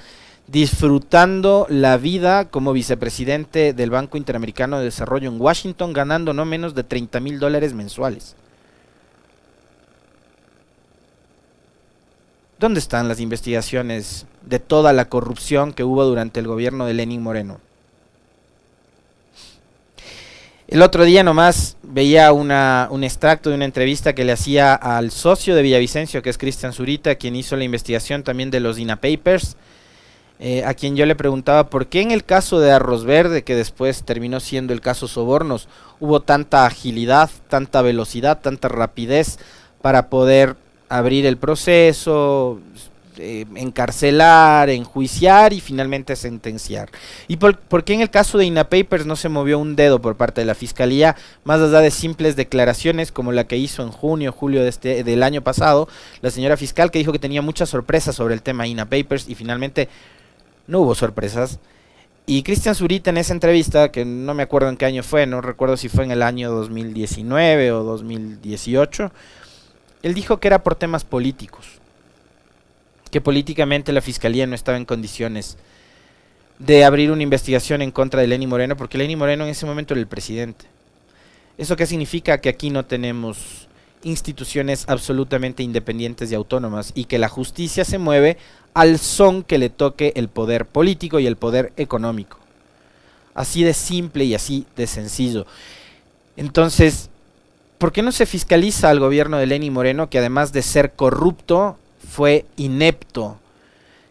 disfrutando 0.48 1.68
la 1.70 1.98
vida 1.98 2.46
como 2.46 2.72
vicepresidente 2.72 3.74
del 3.74 3.90
Banco 3.90 4.16
Interamericano 4.16 4.78
de 4.78 4.86
Desarrollo 4.86 5.30
en 5.30 5.42
Washington, 5.42 5.92
ganando 5.92 6.32
no 6.32 6.46
menos 6.46 6.74
de 6.74 6.86
30 6.86 7.20
mil 7.20 7.38
dólares 7.38 7.74
mensuales? 7.74 8.38
¿Dónde 12.60 12.80
están 12.80 13.08
las 13.08 13.20
investigaciones 13.20 14.26
de 14.42 14.58
toda 14.58 14.92
la 14.92 15.06
corrupción 15.06 15.74
que 15.74 15.84
hubo 15.84 16.04
durante 16.06 16.40
el 16.40 16.48
gobierno 16.48 16.88
de 16.88 16.96
Lenín 16.96 17.22
Moreno? 17.22 17.60
El 20.68 20.82
otro 20.82 21.06
día 21.06 21.24
nomás 21.24 21.78
veía 21.84 22.34
un 22.34 23.04
extracto 23.04 23.50
de 23.50 23.56
una 23.56 23.66
entrevista 23.66 24.16
que 24.16 24.26
le 24.26 24.32
hacía 24.32 24.74
al 24.74 25.12
socio 25.12 25.54
de 25.54 25.62
Villavicencio, 25.62 26.24
que 26.24 26.32
es 26.32 26.40
Cristian 26.40 26.74
Zurita, 26.74 27.14
quien 27.14 27.36
hizo 27.36 27.56
la 27.56 27.64
investigación 27.64 28.24
también 28.24 28.50
de 28.50 28.60
los 28.60 28.80
INA 28.80 28.96
Papers, 28.96 29.56
eh, 30.40 30.66
a 30.66 30.74
quien 30.74 30.96
yo 30.96 31.06
le 31.06 31.16
preguntaba 31.16 31.70
por 31.70 31.86
qué 31.86 32.02
en 32.02 32.10
el 32.10 32.26
caso 32.26 32.60
de 32.60 32.72
Arroz 32.72 33.06
Verde, 33.06 33.44
que 33.44 33.56
después 33.56 34.04
terminó 34.04 34.40
siendo 34.40 34.74
el 34.74 34.82
caso 34.82 35.08
Sobornos, 35.08 35.70
hubo 36.00 36.22
tanta 36.22 36.66
agilidad, 36.66 37.30
tanta 37.50 37.84
velocidad, 37.84 38.40
tanta 38.42 38.68
rapidez 38.68 39.38
para 39.82 40.10
poder 40.10 40.58
abrir 40.90 41.26
el 41.26 41.38
proceso, 41.38 42.60
eh, 43.20 43.46
encarcelar, 43.56 44.70
enjuiciar 44.70 45.52
y 45.52 45.60
finalmente 45.60 46.16
sentenciar. 46.16 46.90
¿Y 47.28 47.38
por, 47.38 47.84
qué 47.84 47.94
en 47.94 48.02
el 48.02 48.12
caso 48.12 48.38
de 48.38 48.46
INA 48.46 48.70
Papers 48.70 49.06
no 49.08 49.16
se 49.16 49.30
movió 49.30 49.58
un 49.58 49.76
dedo 49.76 50.00
por 50.02 50.16
parte 50.16 50.42
de 50.42 50.46
la 50.46 50.54
Fiscalía, 50.54 51.16
más 51.44 51.60
allá 51.60 51.80
de 51.80 51.90
simples 51.90 52.36
declaraciones 52.36 53.12
como 53.12 53.32
la 53.32 53.48
que 53.48 53.58
hizo 53.58 53.82
en 53.82 53.90
junio, 53.90 54.32
julio 54.32 54.62
de 54.62 54.70
este, 54.70 55.04
del 55.04 55.24
año 55.24 55.42
pasado, 55.42 55.88
la 56.22 56.30
señora 56.30 56.58
fiscal 56.58 56.92
que 56.92 57.00
dijo 57.00 57.12
que 57.12 57.20
tenía 57.20 57.42
muchas 57.42 57.70
sorpresas 57.70 58.16
sobre 58.16 58.36
el 58.36 58.44
tema 58.44 58.68
INA 58.68 58.86
Papers 58.86 59.28
y 59.28 59.36
finalmente 59.36 59.90
no 60.68 60.82
hubo 60.82 60.94
sorpresas? 60.94 61.60
Y 62.28 62.44
Cristian 62.44 62.76
Zurita 62.76 63.10
en 63.10 63.18
esa 63.18 63.34
entrevista, 63.34 63.90
que 63.90 64.04
no 64.06 64.34
me 64.34 64.44
acuerdo 64.44 64.70
en 64.70 64.78
qué 64.78 64.86
año 64.86 65.02
fue, 65.02 65.26
no 65.26 65.42
recuerdo 65.42 65.78
si 65.78 65.88
fue 65.90 66.04
en 66.04 66.12
el 66.12 66.22
año 66.22 66.52
2019 66.52 67.72
o 67.72 67.84
2018, 67.84 69.12
él 70.04 70.14
dijo 70.14 70.40
que 70.40 70.48
era 70.48 70.64
por 70.64 70.76
temas 70.76 71.04
políticos, 71.04 71.66
que 73.12 73.22
políticamente 73.22 73.92
la 73.92 74.02
fiscalía 74.02 74.48
no 74.48 74.56
estaba 74.56 74.78
en 74.78 74.86
condiciones 74.86 75.58
de 76.60 76.84
abrir 76.84 77.12
una 77.12 77.24
investigación 77.24 77.82
en 77.82 77.92
contra 77.92 78.22
de 78.22 78.28
Lenny 78.28 78.48
Moreno, 78.48 78.76
porque 78.76 78.98
Lenny 78.98 79.16
Moreno 79.16 79.44
en 79.44 79.52
ese 79.52 79.66
momento 79.66 79.94
era 79.94 80.02
el 80.02 80.08
presidente. 80.08 80.66
¿Eso 81.58 81.76
qué 81.76 81.86
significa? 81.86 82.40
Que 82.40 82.50
aquí 82.50 82.70
no 82.70 82.86
tenemos 82.86 83.68
instituciones 84.04 84.86
absolutamente 84.88 85.64
independientes 85.64 86.32
y 86.32 86.36
autónomas 86.36 86.92
y 86.96 87.06
que 87.06 87.18
la 87.18 87.30
justicia 87.30 87.84
se 87.84 87.98
mueve 87.98 88.38
al 88.74 89.00
son 89.00 89.44
que 89.44 89.58
le 89.58 89.70
toque 89.70 90.14
el 90.16 90.30
poder 90.30 90.66
político 90.66 91.20
y 91.20 91.26
el 91.28 91.36
poder 91.36 91.74
económico. 91.78 92.40
Así 93.34 93.64
de 93.64 93.74
simple 93.74 94.24
y 94.26 94.36
así 94.36 94.66
de 94.76 94.88
sencillo. 94.88 95.46
Entonces, 96.36 97.10
¿por 97.78 97.92
qué 97.92 98.02
no 98.02 98.12
se 98.12 98.26
fiscaliza 98.26 98.90
al 98.90 99.00
gobierno 99.00 99.38
de 99.38 99.46
Lenny 99.46 99.70
Moreno, 99.70 100.10
que 100.10 100.20
además 100.20 100.52
de 100.54 100.62
ser 100.62 100.94
corrupto, 100.94 101.78
fue 102.10 102.46
inepto? 102.56 103.38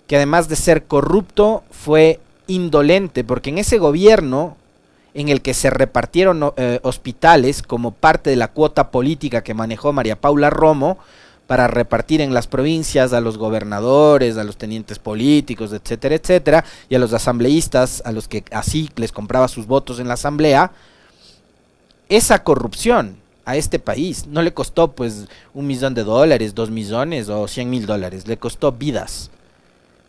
Que 0.06 0.16
además 0.16 0.49
de 0.49 0.56
ser 0.56 0.85
corrupto, 0.85 1.64
fue 1.70 2.20
indolente, 2.46 3.25
porque 3.25 3.50
en 3.50 3.58
ese 3.58 3.78
gobierno 3.78 4.56
en 5.14 5.28
el 5.30 5.40
que 5.40 5.54
se 5.54 5.70
repartieron 5.70 6.52
eh, 6.56 6.78
hospitales 6.82 7.62
como 7.62 7.90
parte 7.92 8.30
de 8.30 8.37
la 8.37 8.49
cuota 8.49 8.90
política 8.90 9.42
que 9.42 9.54
manejó 9.54 9.92
María 9.92 10.20
Paula 10.20 10.50
Romo, 10.50 10.99
para 11.46 11.68
repartir 11.68 12.20
en 12.20 12.35
las 12.35 12.49
provincias 12.49 13.12
a 13.12 13.20
los 13.20 13.38
gobernadores, 13.38 14.37
a 14.37 14.44
los 14.44 14.56
tenientes 14.56 14.99
políticos, 14.99 15.73
etcétera, 15.73 16.16
etcétera, 16.16 16.64
y 16.88 16.96
a 16.96 16.99
los 16.99 17.12
asambleístas, 17.12 18.02
a 18.04 18.11
los 18.11 18.26
que 18.26 18.44
así 18.50 18.90
les 18.96 19.12
compraba 19.12 19.46
sus 19.46 19.66
votos 19.66 20.00
en 20.00 20.08
la 20.08 20.14
asamblea, 20.14 20.73
esa 22.08 22.42
corrupción 22.42 23.16
a 23.47 23.57
este 23.57 23.79
país. 23.79 24.26
No 24.26 24.43
le 24.43 24.53
costó 24.53 24.93
pues 24.93 25.25
un 25.55 25.67
millón 25.67 25.95
de 25.95 26.05
dólares, 26.05 26.55
dos 26.55 26.69
millones 26.71 27.31
o 27.31 27.49
cien 27.49 27.71
mil 27.71 27.87
dólares, 27.87 28.29
le 28.29 28.37
costó 28.37 28.73
vidas. 28.73 29.31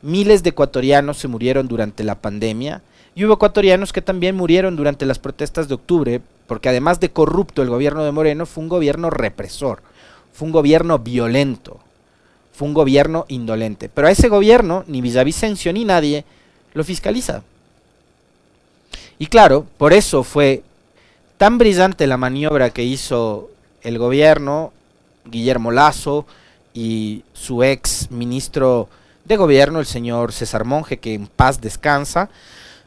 Miles 0.02 0.44
de 0.44 0.50
ecuatorianos 0.50 1.18
se 1.18 1.30
murieron 1.30 1.68
durante 1.68 2.04
la 2.04 2.16
pandemia 2.16 2.82
y 3.16 3.24
hubo 3.24 3.36
ecuatorianos 3.36 3.94
que 3.94 4.02
también 4.02 4.36
murieron 4.36 4.76
durante 4.76 5.06
las 5.06 5.20
protestas 5.20 5.68
de 5.68 5.76
octubre, 5.76 6.22
porque 6.48 6.70
además 6.70 7.00
de 7.00 7.10
corrupto 7.10 7.62
el 7.62 7.70
gobierno 7.70 8.04
de 8.04 8.12
Moreno 8.12 8.46
fue 8.46 8.64
un 8.64 8.70
gobierno 8.70 9.10
represor, 9.10 9.82
fue 10.34 10.48
un 10.48 10.52
gobierno 10.52 11.00
violento, 11.00 11.80
fue 12.54 12.68
un 12.68 12.74
gobierno 12.74 13.26
indolente. 13.28 13.90
Pero 13.90 14.08
a 14.08 14.12
ese 14.12 14.30
gobierno 14.30 14.84
ni 14.88 15.02
Villavicencio 15.02 15.74
ni 15.74 15.86
nadie 15.86 16.26
lo 16.74 16.84
fiscaliza. 16.84 17.44
Y 19.20 19.28
claro, 19.28 19.66
por 19.78 19.94
eso 19.94 20.24
fue 20.24 20.64
tan 21.38 21.58
brillante 21.58 22.08
la 22.08 22.18
maniobra 22.18 22.72
que 22.72 22.84
hizo 22.84 23.50
el 23.82 23.98
gobierno, 23.98 24.74
Guillermo 25.26 25.72
Lazo 25.72 26.26
y 26.74 27.24
su 27.34 27.64
ex 27.64 28.12
ministro 28.12 28.90
de 29.26 29.38
gobierno, 29.38 29.80
el 29.80 29.86
señor 29.86 30.32
César 30.32 30.66
Monge, 30.66 30.98
que 30.98 31.14
en 31.14 31.28
paz 31.28 31.62
descansa, 31.62 32.30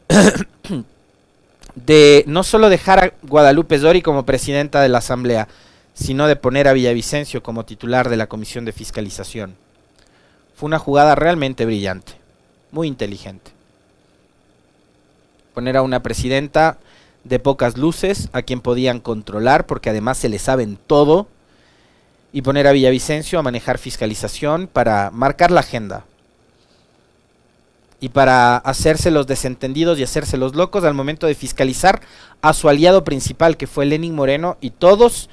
de 1.75 2.23
no 2.27 2.43
solo 2.43 2.69
dejar 2.69 3.03
a 3.03 3.13
Guadalupe 3.21 3.79
Zori 3.79 4.01
como 4.01 4.25
presidenta 4.25 4.81
de 4.81 4.89
la 4.89 4.97
Asamblea, 4.97 5.47
sino 5.93 6.27
de 6.27 6.35
poner 6.35 6.67
a 6.67 6.73
Villavicencio 6.73 7.43
como 7.43 7.65
titular 7.65 8.09
de 8.09 8.17
la 8.17 8.27
Comisión 8.27 8.65
de 8.65 8.71
Fiscalización. 8.71 9.55
Fue 10.55 10.67
una 10.67 10.79
jugada 10.79 11.15
realmente 11.15 11.65
brillante, 11.65 12.13
muy 12.71 12.87
inteligente. 12.87 13.51
Poner 15.53 15.77
a 15.77 15.81
una 15.81 16.01
presidenta 16.01 16.77
de 17.23 17.39
pocas 17.39 17.77
luces, 17.77 18.29
a 18.33 18.41
quien 18.41 18.61
podían 18.61 18.99
controlar, 18.99 19.65
porque 19.65 19.89
además 19.89 20.17
se 20.17 20.29
le 20.29 20.39
saben 20.39 20.77
todo, 20.87 21.27
y 22.33 22.41
poner 22.41 22.67
a 22.67 22.71
Villavicencio 22.71 23.39
a 23.39 23.43
manejar 23.43 23.77
fiscalización 23.77 24.67
para 24.67 25.11
marcar 25.11 25.51
la 25.51 25.59
agenda. 25.59 26.05
Y 27.99 28.09
para 28.09 28.57
hacerse 28.57 29.11
los 29.11 29.27
desentendidos 29.27 29.99
y 29.99 30.03
hacerse 30.03 30.37
los 30.37 30.55
locos 30.55 30.83
al 30.83 30.93
momento 30.93 31.27
de 31.27 31.35
fiscalizar 31.35 32.01
a 32.41 32.53
su 32.53 32.69
aliado 32.69 33.03
principal, 33.03 33.57
que 33.57 33.67
fue 33.67 33.85
Lenin 33.85 34.15
Moreno, 34.15 34.57
y 34.61 34.71
todos 34.71 35.29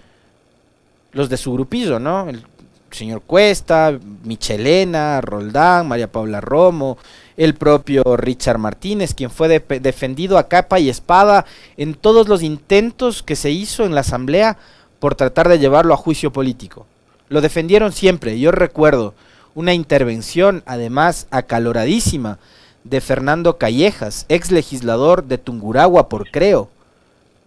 los 1.13 1.31
de 1.31 1.37
su 1.39 1.53
grupillo, 1.53 1.99
¿no? 1.99 2.29
El 2.29 2.45
señor 2.91 3.23
Cuesta, 3.23 3.99
Michelena, 4.25 5.21
Roldán, 5.21 5.89
María 5.89 6.11
Paula 6.11 6.41
Romo, 6.41 6.99
el 7.39 7.55
propio 7.55 8.17
Richard 8.17 8.59
Martínez, 8.59 9.15
quien 9.15 9.31
fue 9.31 9.49
defendido 9.49 10.37
a 10.37 10.49
capa 10.49 10.81
y 10.81 10.91
espada 10.91 11.47
en 11.77 11.95
todos 11.95 12.29
los 12.29 12.43
intentos 12.43 13.23
que 13.23 13.37
se 13.37 13.51
hizo 13.51 13.85
en 13.85 13.95
la 13.95 14.01
Asamblea 14.01 14.59
por 14.99 15.15
tratar 15.15 15.49
de 15.49 15.61
llevarlo 15.61 15.95
a 15.95 15.97
juicio 15.97 16.33
político. 16.33 16.85
Lo 17.29 17.41
defendieron 17.41 17.93
siempre. 17.93 18.39
Yo 18.41 18.51
recuerdo 18.51 19.15
una 19.55 19.73
intervención, 19.73 20.65
además 20.67 21.29
acaloradísima, 21.31 22.39
de 22.83 23.01
Fernando 23.01 23.57
Callejas, 23.57 24.27
ex 24.29 24.51
legislador 24.51 25.25
de 25.25 25.39
Tunguragua 25.39 26.09
por 26.09 26.31
Creo, 26.31 26.71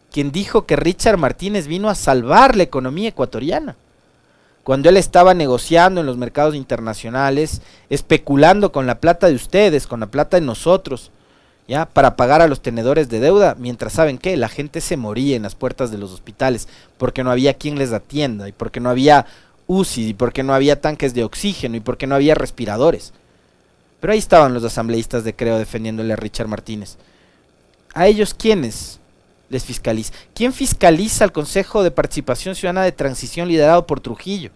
quien 0.10 0.32
dijo 0.32 0.66
que 0.66 0.78
Richard 0.78 1.18
Martínez 1.18 1.68
vino 1.68 1.90
a 1.90 1.96
salvar 1.96 2.56
la 2.56 2.64
economía 2.64 3.10
ecuatoriana. 3.10 3.76
Cuando 4.64 4.90
él 4.90 4.98
estaba 4.98 5.34
negociando 5.34 6.02
en 6.02 6.08
los 6.08 6.18
mercados 6.18 6.56
internacionales, 6.56 7.62
especulando 7.90 8.72
con 8.72 8.86
la 8.86 9.00
plata 9.00 9.28
de 9.28 9.36
ustedes, 9.36 9.88
con 9.88 10.00
la 10.02 10.08
plata 10.08 10.38
de 10.38 10.46
nosotros, 10.46 11.12
¿ya? 11.68 11.88
Para 11.88 12.16
pagar 12.16 12.42
a 12.42 12.48
los 12.48 12.62
tenedores 12.62 13.10
de 13.10 13.20
deuda, 13.20 13.56
mientras 13.58 13.94
saben 13.94 14.20
que 14.20 14.38
la 14.38 14.50
gente 14.50 14.82
se 14.82 14.98
moría 14.98 15.36
en 15.36 15.44
las 15.44 15.56
puertas 15.56 15.90
de 15.90 15.98
los 15.98 16.12
hospitales 16.12 16.68
porque 16.98 17.24
no 17.24 17.32
había 17.32 17.56
quien 17.56 17.80
les 17.80 17.92
atienda 17.92 18.48
y 18.48 18.52
porque 18.52 18.80
no 18.80 18.90
había 18.90 19.26
UCI 19.66 20.10
y 20.10 20.14
porque 20.14 20.44
no 20.44 20.54
había 20.54 20.80
tanques 20.80 21.14
de 21.16 21.24
oxígeno 21.24 21.76
y 21.78 21.80
porque 21.80 22.06
no 22.06 22.16
había 22.16 22.36
respiradores. 22.36 23.14
Pero 24.00 24.14
ahí 24.14 24.20
estaban 24.20 24.54
los 24.54 24.64
asambleístas 24.64 25.24
de 25.24 25.36
Creo 25.36 25.58
defendiéndole 25.58 26.14
a 26.14 26.18
Richard 26.18 26.48
Martínez. 26.48 26.98
¿A 27.94 28.08
ellos 28.08 28.34
quiénes 28.34 29.01
les 29.52 29.66
fiscaliza? 29.66 30.14
¿Quién 30.34 30.54
fiscaliza 30.54 31.24
al 31.24 31.32
Consejo 31.32 31.84
de 31.84 31.92
Participación 31.92 32.56
Ciudadana 32.56 32.84
de 32.84 32.92
Transición 32.92 33.48
liderado 33.48 33.86
por 33.86 34.00
Trujillo? 34.00 34.52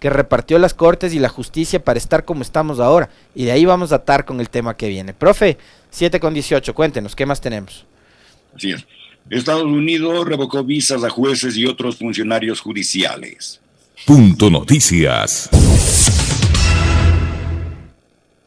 Que 0.00 0.10
repartió 0.10 0.58
las 0.58 0.72
cortes 0.72 1.12
y 1.12 1.18
la 1.18 1.28
justicia 1.28 1.84
para 1.84 1.98
estar 1.98 2.24
como 2.24 2.42
estamos 2.42 2.80
ahora. 2.80 3.10
Y 3.34 3.44
de 3.44 3.52
ahí 3.52 3.66
vamos 3.66 3.92
a 3.92 3.96
atar 3.96 4.24
con 4.24 4.40
el 4.40 4.48
tema 4.48 4.76
que 4.76 4.88
viene. 4.88 5.12
Profe, 5.12 5.58
7 5.90 6.18
con 6.18 6.32
18, 6.32 6.74
cuéntenos, 6.74 7.14
¿qué 7.14 7.26
más 7.26 7.40
tenemos? 7.40 7.86
Así 8.56 8.72
es. 8.72 8.86
Estados 9.28 9.64
Unidos 9.64 10.26
revocó 10.26 10.64
visas 10.64 11.04
a 11.04 11.10
jueces 11.10 11.56
y 11.56 11.66
otros 11.66 11.96
funcionarios 11.96 12.60
judiciales. 12.60 13.60
Punto 14.06 14.48
Noticias. 14.50 15.50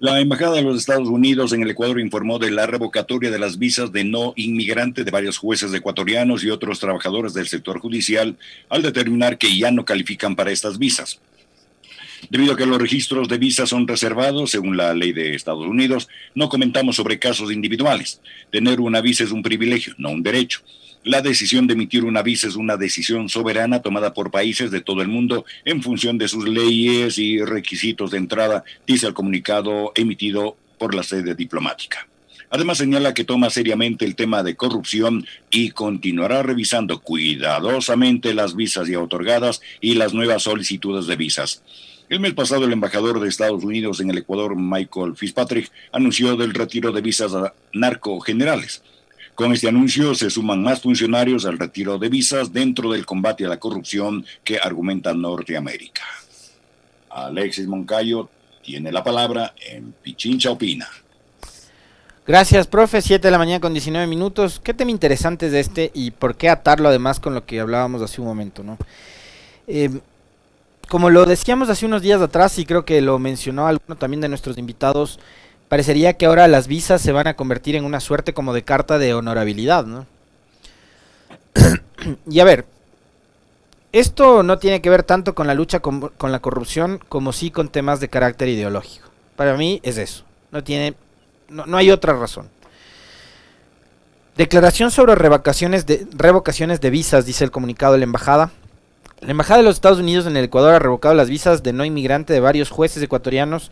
La 0.03 0.19
Embajada 0.19 0.57
de 0.57 0.63
los 0.63 0.79
Estados 0.79 1.07
Unidos 1.07 1.53
en 1.53 1.63
el 1.63 1.69
Ecuador 1.69 1.97
informó 1.97 2.37
de 2.37 2.51
la 2.51 2.65
revocatoria 2.65 3.31
de 3.31 3.39
las 3.39 3.57
visas 3.57 3.93
de 3.93 4.03
no 4.03 4.33
inmigrante 4.35 5.05
de 5.05 5.11
varios 5.11 5.37
jueces 5.37 5.73
ecuatorianos 5.73 6.43
y 6.43 6.49
otros 6.49 6.81
trabajadores 6.81 7.33
del 7.33 7.47
sector 7.47 7.79
judicial 7.79 8.35
al 8.67 8.81
determinar 8.81 9.37
que 9.37 9.57
ya 9.57 9.71
no 9.71 9.85
califican 9.85 10.35
para 10.35 10.51
estas 10.51 10.77
visas. 10.77 11.21
Debido 12.29 12.51
a 12.51 12.57
que 12.57 12.65
los 12.65 12.81
registros 12.81 13.29
de 13.29 13.37
visas 13.37 13.69
son 13.69 13.87
reservados 13.87 14.51
según 14.51 14.75
la 14.75 14.93
ley 14.93 15.13
de 15.13 15.35
Estados 15.35 15.65
Unidos, 15.65 16.09
no 16.35 16.49
comentamos 16.49 16.97
sobre 16.97 17.17
casos 17.17 17.53
individuales. 17.53 18.19
Tener 18.51 18.81
una 18.81 18.99
visa 18.99 19.23
es 19.23 19.31
un 19.31 19.41
privilegio, 19.41 19.93
no 19.97 20.09
un 20.09 20.21
derecho. 20.21 20.63
La 21.05 21.21
decisión 21.21 21.67
de 21.67 21.73
emitir 21.73 22.05
una 22.05 22.21
visa 22.21 22.47
es 22.47 22.55
una 22.55 22.77
decisión 22.77 23.27
soberana 23.27 23.81
tomada 23.81 24.13
por 24.13 24.31
países 24.31 24.71
de 24.71 24.79
todo 24.79 25.01
el 25.01 25.09
mundo 25.09 25.43
en 25.65 25.83
función 25.83 26.17
de 26.17 26.29
sus 26.29 26.47
leyes 26.47 27.17
y 27.17 27.43
requisitos 27.43 28.11
de 28.11 28.19
entrada, 28.19 28.63
dice 28.87 29.07
el 29.07 29.13
comunicado 29.13 29.91
emitido 29.95 30.55
por 30.77 30.95
la 30.95 31.03
sede 31.03 31.35
diplomática. 31.35 32.07
Además 32.49 32.77
señala 32.77 33.13
que 33.13 33.25
toma 33.25 33.49
seriamente 33.49 34.05
el 34.05 34.15
tema 34.15 34.43
de 34.43 34.55
corrupción 34.55 35.25
y 35.51 35.71
continuará 35.71 36.41
revisando 36.41 37.01
cuidadosamente 37.01 38.33
las 38.33 38.55
visas 38.55 38.87
ya 38.87 39.01
otorgadas 39.01 39.59
y 39.81 39.95
las 39.95 40.13
nuevas 40.13 40.43
solicitudes 40.43 41.05
de 41.05 41.17
visas. 41.17 41.63
El 42.07 42.21
mes 42.21 42.33
pasado 42.33 42.63
el 42.63 42.71
embajador 42.71 43.19
de 43.19 43.27
Estados 43.27 43.63
Unidos 43.65 43.99
en 43.99 44.09
el 44.09 44.19
Ecuador, 44.19 44.55
Michael 44.55 45.17
Fitzpatrick, 45.17 45.69
anunció 45.91 46.37
del 46.37 46.53
retiro 46.53 46.93
de 46.93 47.01
visas 47.01 47.33
a 47.33 47.53
narco-generales. 47.73 48.83
Con 49.35 49.51
este 49.51 49.67
anuncio 49.67 50.13
se 50.13 50.29
suman 50.29 50.61
más 50.61 50.81
funcionarios 50.81 51.45
al 51.45 51.57
retiro 51.57 51.97
de 51.97 52.09
visas 52.09 52.53
dentro 52.53 52.91
del 52.91 53.05
combate 53.05 53.45
a 53.45 53.49
la 53.49 53.59
corrupción 53.59 54.23
que 54.43 54.59
argumenta 54.59 55.13
Norteamérica. 55.13 56.03
Alexis 57.09 57.67
Moncayo 57.67 58.29
tiene 58.61 58.91
la 58.91 59.03
palabra 59.03 59.53
en 59.67 59.93
Pichincha 60.03 60.51
Opina. 60.51 60.87
Gracias, 62.25 62.67
profe. 62.67 63.01
7 63.01 63.27
de 63.27 63.31
la 63.31 63.37
mañana 63.37 63.59
con 63.59 63.73
19 63.73 64.07
minutos. 64.07 64.61
¿Qué 64.63 64.73
tema 64.73 64.91
interesante 64.91 65.47
es 65.47 65.53
este 65.53 65.91
y 65.93 66.11
por 66.11 66.35
qué 66.35 66.49
atarlo 66.49 66.87
además 66.87 67.19
con 67.19 67.33
lo 67.33 67.45
que 67.45 67.59
hablábamos 67.59 68.01
hace 68.01 68.21
un 68.21 68.27
momento? 68.27 68.63
¿no? 68.63 68.77
Eh, 69.67 69.89
como 70.87 71.09
lo 71.09 71.25
decíamos 71.25 71.69
hace 71.69 71.85
unos 71.85 72.01
días 72.01 72.21
atrás 72.21 72.57
y 72.59 72.65
creo 72.65 72.85
que 72.85 73.01
lo 73.01 73.19
mencionó 73.19 73.67
alguno 73.67 73.95
también 73.97 74.21
de 74.21 74.29
nuestros 74.29 74.57
invitados, 74.57 75.19
parecería 75.73 76.13
que 76.13 76.27
ahora 76.27 76.47
las 76.47 76.67
visas 76.67 77.01
se 77.01 77.11
van 77.11 77.25
a 77.25 77.33
convertir 77.33 77.75
en 77.75 77.83
una 77.83 77.99
suerte 77.99 78.35
como 78.35 78.53
de 78.53 78.61
carta 78.61 78.99
de 78.99 79.15
honorabilidad, 79.15 79.87
¿no? 79.87 80.05
y 82.29 82.41
a 82.41 82.43
ver, 82.43 82.67
esto 83.91 84.43
no 84.43 84.59
tiene 84.59 84.83
que 84.83 84.91
ver 84.91 85.01
tanto 85.01 85.33
con 85.33 85.47
la 85.47 85.55
lucha 85.55 85.79
con, 85.79 86.09
con, 86.09 86.31
la 86.31 86.41
corrupción 86.41 86.99
como 87.09 87.33
sí 87.33 87.49
con 87.49 87.69
temas 87.69 87.99
de 87.99 88.07
carácter 88.07 88.49
ideológico. 88.49 89.09
Para 89.35 89.57
mí 89.57 89.79
es 89.81 89.97
eso. 89.97 90.25
No 90.51 90.63
tiene, 90.63 90.93
no, 91.49 91.65
no 91.65 91.77
hay 91.77 91.89
otra 91.89 92.13
razón. 92.13 92.49
Declaración 94.37 94.91
sobre 94.91 95.15
revocaciones 95.15 95.87
de, 95.87 96.05
revocaciones 96.11 96.81
de 96.81 96.91
visas, 96.91 97.25
dice 97.25 97.45
el 97.45 97.49
comunicado 97.49 97.93
de 97.93 97.97
la 97.97 98.05
embajada. 98.05 98.51
La 99.21 99.31
embajada 99.31 99.57
de 99.57 99.63
los 99.63 99.77
Estados 99.77 99.97
Unidos 99.97 100.27
en 100.27 100.37
el 100.37 100.45
Ecuador 100.45 100.75
ha 100.75 100.77
revocado 100.79 101.15
las 101.15 101.31
visas 101.31 101.63
de 101.63 101.73
no 101.73 101.83
inmigrante 101.83 102.31
de 102.31 102.41
varios 102.41 102.69
jueces 102.69 103.01
ecuatorianos 103.01 103.71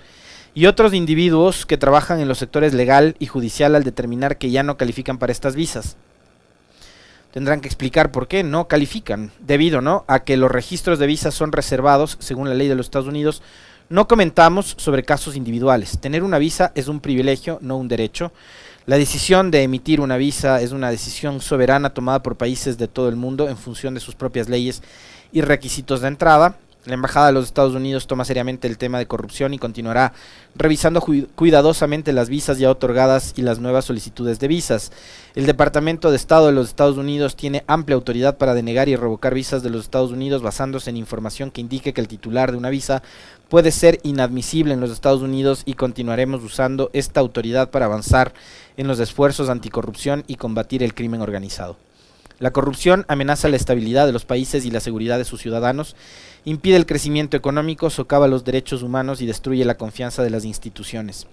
y 0.53 0.65
otros 0.65 0.93
individuos 0.93 1.65
que 1.65 1.77
trabajan 1.77 2.19
en 2.19 2.27
los 2.27 2.37
sectores 2.37 2.73
legal 2.73 3.15
y 3.19 3.27
judicial 3.27 3.75
al 3.75 3.83
determinar 3.83 4.37
que 4.37 4.51
ya 4.51 4.63
no 4.63 4.77
califican 4.77 5.17
para 5.17 5.31
estas 5.31 5.55
visas. 5.55 5.95
Tendrán 7.31 7.61
que 7.61 7.67
explicar 7.67 8.11
por 8.11 8.27
qué 8.27 8.43
no 8.43 8.67
califican, 8.67 9.31
debido 9.39 9.79
¿no? 9.79 10.03
a 10.07 10.19
que 10.25 10.35
los 10.35 10.51
registros 10.51 10.99
de 10.99 11.07
visas 11.07 11.33
son 11.33 11.53
reservados 11.53 12.17
según 12.19 12.49
la 12.49 12.55
ley 12.55 12.67
de 12.67 12.75
los 12.75 12.87
Estados 12.87 13.07
Unidos. 13.07 13.41
No 13.87 14.07
comentamos 14.07 14.75
sobre 14.77 15.03
casos 15.03 15.37
individuales. 15.37 15.99
Tener 15.99 16.23
una 16.23 16.39
visa 16.39 16.73
es 16.75 16.89
un 16.89 16.99
privilegio, 16.99 17.57
no 17.61 17.77
un 17.77 17.87
derecho. 17.87 18.33
La 18.85 18.97
decisión 18.97 19.51
de 19.51 19.63
emitir 19.63 20.01
una 20.01 20.17
visa 20.17 20.61
es 20.61 20.71
una 20.71 20.91
decisión 20.91 21.39
soberana 21.39 21.93
tomada 21.93 22.21
por 22.21 22.35
países 22.35 22.77
de 22.77 22.89
todo 22.89 23.07
el 23.07 23.15
mundo 23.15 23.47
en 23.47 23.55
función 23.55 23.93
de 23.93 23.99
sus 24.01 24.15
propias 24.15 24.49
leyes 24.49 24.81
y 25.31 25.41
requisitos 25.41 26.01
de 26.01 26.09
entrada. 26.09 26.57
La 26.85 26.95
Embajada 26.95 27.27
de 27.27 27.33
los 27.33 27.45
Estados 27.45 27.75
Unidos 27.75 28.07
toma 28.07 28.25
seriamente 28.25 28.67
el 28.67 28.79
tema 28.79 28.97
de 28.97 29.05
corrupción 29.05 29.53
y 29.53 29.59
continuará 29.59 30.13
revisando 30.55 30.99
cuidadosamente 31.35 32.11
las 32.11 32.27
visas 32.27 32.57
ya 32.57 32.71
otorgadas 32.71 33.33
y 33.35 33.43
las 33.43 33.59
nuevas 33.59 33.85
solicitudes 33.85 34.39
de 34.39 34.47
visas. 34.47 34.91
El 35.35 35.45
Departamento 35.45 36.09
de 36.09 36.15
Estado 36.15 36.47
de 36.47 36.53
los 36.53 36.69
Estados 36.69 36.97
Unidos 36.97 37.35
tiene 37.35 37.63
amplia 37.67 37.93
autoridad 37.93 38.37
para 38.37 38.55
denegar 38.55 38.89
y 38.89 38.95
revocar 38.95 39.35
visas 39.35 39.61
de 39.61 39.69
los 39.69 39.83
Estados 39.83 40.09
Unidos 40.09 40.41
basándose 40.41 40.89
en 40.89 40.97
información 40.97 41.51
que 41.51 41.61
indique 41.61 41.93
que 41.93 42.01
el 42.01 42.07
titular 42.07 42.51
de 42.51 42.57
una 42.57 42.71
visa 42.71 43.03
puede 43.47 43.71
ser 43.71 43.99
inadmisible 44.01 44.73
en 44.73 44.81
los 44.81 44.89
Estados 44.89 45.21
Unidos 45.21 45.61
y 45.65 45.75
continuaremos 45.75 46.43
usando 46.43 46.89
esta 46.93 47.19
autoridad 47.19 47.69
para 47.69 47.85
avanzar 47.85 48.33
en 48.75 48.87
los 48.87 48.99
esfuerzos 48.99 49.49
anticorrupción 49.49 50.23
y 50.25 50.37
combatir 50.37 50.81
el 50.81 50.95
crimen 50.95 51.21
organizado. 51.21 51.77
La 52.41 52.49
corrupción 52.49 53.05
amenaza 53.07 53.49
la 53.49 53.55
estabilidad 53.55 54.07
de 54.07 54.13
los 54.13 54.25
países 54.25 54.65
y 54.65 54.71
la 54.71 54.79
seguridad 54.79 55.19
de 55.19 55.25
sus 55.25 55.39
ciudadanos, 55.41 55.95
impide 56.43 56.75
el 56.75 56.87
crecimiento 56.87 57.37
económico, 57.37 57.91
socava 57.91 58.27
los 58.27 58.43
derechos 58.43 58.81
humanos 58.81 59.21
y 59.21 59.27
destruye 59.27 59.63
la 59.63 59.77
confianza 59.77 60.23
de 60.23 60.31
las 60.31 60.43
instituciones. 60.43 61.27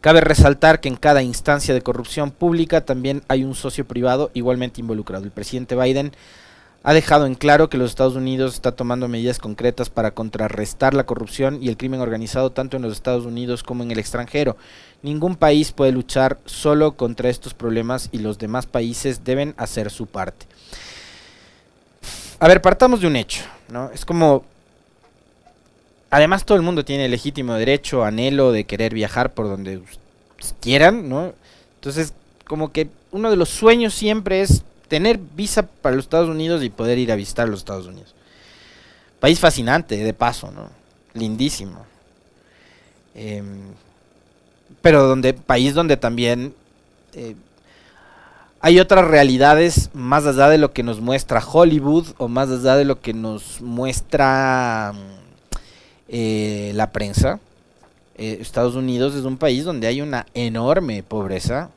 Cabe 0.00 0.20
resaltar 0.20 0.80
que 0.80 0.88
en 0.88 0.94
cada 0.94 1.24
instancia 1.24 1.74
de 1.74 1.82
corrupción 1.82 2.30
pública 2.30 2.84
también 2.84 3.24
hay 3.26 3.42
un 3.42 3.56
socio 3.56 3.86
privado 3.86 4.30
igualmente 4.34 4.80
involucrado. 4.80 5.24
El 5.24 5.32
presidente 5.32 5.74
Biden 5.74 6.12
ha 6.82 6.92
dejado 6.92 7.26
en 7.26 7.34
claro 7.34 7.68
que 7.68 7.76
los 7.76 7.90
Estados 7.90 8.14
Unidos 8.14 8.54
está 8.54 8.72
tomando 8.72 9.08
medidas 9.08 9.38
concretas 9.38 9.90
para 9.90 10.12
contrarrestar 10.12 10.94
la 10.94 11.04
corrupción 11.04 11.58
y 11.60 11.68
el 11.68 11.76
crimen 11.76 12.00
organizado 12.00 12.50
tanto 12.50 12.76
en 12.76 12.82
los 12.82 12.92
Estados 12.92 13.26
Unidos 13.26 13.62
como 13.62 13.82
en 13.82 13.90
el 13.90 13.98
extranjero. 13.98 14.56
Ningún 15.02 15.36
país 15.36 15.72
puede 15.72 15.92
luchar 15.92 16.38
solo 16.44 16.92
contra 16.92 17.30
estos 17.30 17.52
problemas 17.52 18.08
y 18.12 18.18
los 18.18 18.38
demás 18.38 18.66
países 18.66 19.24
deben 19.24 19.54
hacer 19.56 19.90
su 19.90 20.06
parte. 20.06 20.46
A 22.38 22.46
ver, 22.46 22.62
partamos 22.62 23.00
de 23.00 23.08
un 23.08 23.16
hecho, 23.16 23.42
¿no? 23.68 23.90
Es 23.90 24.04
como 24.04 24.44
además 26.10 26.44
todo 26.44 26.56
el 26.56 26.62
mundo 26.62 26.84
tiene 26.84 27.08
legítimo 27.08 27.54
derecho, 27.54 28.04
anhelo 28.04 28.52
de 28.52 28.64
querer 28.64 28.94
viajar 28.94 29.34
por 29.34 29.48
donde 29.48 29.82
quieran, 30.60 31.08
¿no? 31.08 31.32
Entonces, 31.74 32.14
como 32.46 32.72
que 32.72 32.88
uno 33.10 33.30
de 33.30 33.36
los 33.36 33.48
sueños 33.48 33.94
siempre 33.94 34.40
es 34.40 34.62
tener 34.88 35.18
visa 35.18 35.62
para 35.62 35.96
los 35.96 36.06
Estados 36.06 36.28
Unidos 36.28 36.62
y 36.62 36.70
poder 36.70 36.98
ir 36.98 37.12
a 37.12 37.16
visitar 37.16 37.48
los 37.48 37.60
Estados 37.60 37.86
Unidos. 37.86 38.14
País 39.20 39.38
fascinante, 39.38 39.96
de 39.96 40.14
paso, 40.14 40.50
¿no? 40.50 40.70
Lindísimo. 41.14 41.84
Eh, 43.14 43.42
pero 44.82 45.06
donde, 45.06 45.34
país 45.34 45.74
donde 45.74 45.96
también 45.96 46.54
eh, 47.14 47.34
hay 48.60 48.80
otras 48.80 49.06
realidades 49.06 49.90
más 49.92 50.26
allá 50.26 50.48
de 50.48 50.58
lo 50.58 50.72
que 50.72 50.82
nos 50.82 51.00
muestra 51.00 51.44
Hollywood 51.44 52.08
o 52.18 52.28
más 52.28 52.50
allá 52.50 52.76
de 52.76 52.84
lo 52.84 53.00
que 53.00 53.12
nos 53.12 53.60
muestra 53.60 54.92
eh, 56.08 56.72
la 56.74 56.90
prensa. 56.90 57.38
Eh, 58.16 58.38
Estados 58.40 58.74
Unidos 58.74 59.14
es 59.14 59.24
un 59.24 59.36
país 59.36 59.64
donde 59.64 59.86
hay 59.86 60.00
una 60.00 60.26
enorme 60.34 61.02
pobreza. 61.04 61.70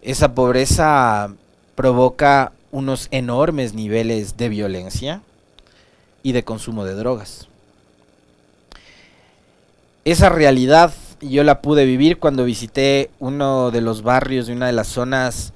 Esa 0.00 0.34
pobreza 0.34 1.34
provoca 1.80 2.52
unos 2.72 3.08
enormes 3.10 3.72
niveles 3.72 4.36
de 4.36 4.50
violencia 4.50 5.22
y 6.22 6.32
de 6.32 6.44
consumo 6.44 6.84
de 6.84 6.92
drogas. 6.92 7.48
Esa 10.04 10.28
realidad 10.28 10.92
yo 11.22 11.42
la 11.42 11.62
pude 11.62 11.86
vivir 11.86 12.18
cuando 12.18 12.44
visité 12.44 13.10
uno 13.18 13.70
de 13.70 13.80
los 13.80 14.02
barrios 14.02 14.46
de 14.46 14.52
una 14.52 14.66
de 14.66 14.74
las 14.74 14.88
zonas 14.88 15.54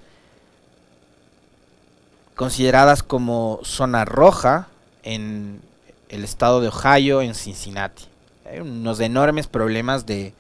consideradas 2.35 3.03
como 3.03 3.61
zona 3.63 4.07
roja 4.07 4.69
en 5.03 5.61
el 6.09 6.25
estado 6.25 6.63
de 6.63 6.69
Ohio, 6.69 7.21
en 7.21 7.35
Cincinnati. 7.35 8.05
Hay 8.51 8.61
unos 8.61 8.99
enormes 9.01 9.47
problemas 9.47 10.07
de 10.07 10.33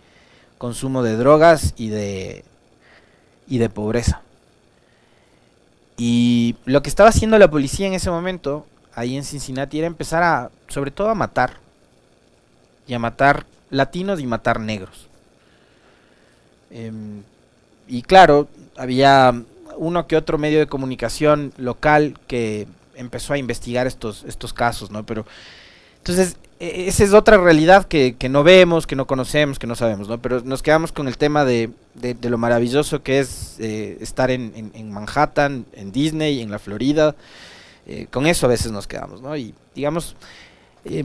consumo 0.56 1.02
de 1.02 1.18
drogas 1.18 1.74
y 1.76 1.90
de, 1.90 2.42
y 3.46 3.58
de 3.58 3.68
pobreza. 3.68 4.23
Y 5.96 6.56
lo 6.64 6.82
que 6.82 6.88
estaba 6.88 7.08
haciendo 7.08 7.38
la 7.38 7.50
policía 7.50 7.86
en 7.86 7.94
ese 7.94 8.10
momento, 8.10 8.66
ahí 8.94 9.16
en 9.16 9.24
Cincinnati, 9.24 9.78
era 9.78 9.86
empezar 9.86 10.22
a, 10.22 10.50
sobre 10.68 10.90
todo 10.90 11.10
a 11.10 11.14
matar. 11.14 11.58
Y 12.86 12.94
a 12.94 12.98
matar 12.98 13.46
latinos 13.70 14.20
y 14.20 14.26
matar 14.26 14.60
negros. 14.60 15.08
Em, 16.70 17.22
y 17.86 18.02
claro, 18.02 18.48
había 18.76 19.32
uno 19.76 20.06
que 20.06 20.16
otro 20.16 20.38
medio 20.38 20.58
de 20.58 20.66
comunicación 20.66 21.52
local 21.56 22.18
que 22.26 22.66
empezó 22.94 23.32
a 23.32 23.38
investigar 23.38 23.86
estos, 23.86 24.24
estos 24.24 24.52
casos, 24.52 24.90
¿no? 24.90 25.04
Pero 25.06 25.24
entonces, 25.98 26.36
esa 26.60 27.04
es 27.04 27.12
otra 27.12 27.36
realidad 27.36 27.86
que, 27.86 28.16
que, 28.16 28.28
no 28.28 28.44
vemos, 28.44 28.86
que 28.86 28.96
no 28.96 29.06
conocemos, 29.06 29.58
que 29.58 29.66
no 29.66 29.74
sabemos, 29.74 30.08
¿no? 30.08 30.20
Pero 30.20 30.40
nos 30.40 30.62
quedamos 30.62 30.92
con 30.92 31.08
el 31.08 31.18
tema 31.18 31.44
de, 31.44 31.70
de, 31.94 32.30
lo 32.30 32.38
maravilloso 32.38 33.02
que 33.02 33.18
es 33.18 33.56
eh, 33.58 33.98
estar 34.00 34.30
en, 34.30 34.72
en, 34.74 34.92
Manhattan, 34.92 35.66
en 35.72 35.92
Disney, 35.92 36.40
en 36.40 36.50
la 36.50 36.58
Florida. 36.58 37.16
Eh, 37.86 38.06
con 38.10 38.26
eso 38.26 38.46
a 38.46 38.48
veces 38.48 38.70
nos 38.72 38.86
quedamos, 38.86 39.20
¿no? 39.20 39.36
Y 39.36 39.54
digamos, 39.74 40.16
eh, 40.84 41.04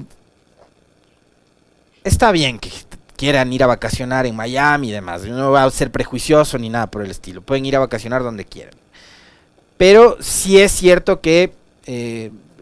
está 2.04 2.32
bien 2.32 2.60
que 2.60 2.70
quieran 3.18 3.52
ir 3.52 3.64
a 3.64 3.68
vacacionar 3.68 4.26
en 4.28 4.36
Miami 4.36 4.90
y 4.90 4.92
demás. 4.92 5.26
No 5.26 5.52
va 5.52 5.64
a 5.64 5.72
ser 5.72 5.92
prejuicioso 5.92 6.58
ni 6.58 6.70
nada 6.70 6.92
por 6.92 7.02
el 7.02 7.12
estilo. 7.12 7.42
Pueden 7.42 7.66
ir 7.66 7.76
a 7.76 7.80
vacacionar 7.80 8.24
donde 8.24 8.46
quieran. 8.46 8.76
Pero 9.78 10.18
sí 10.22 10.60
es 10.60 10.72
cierto 10.72 11.22
que 11.22 11.54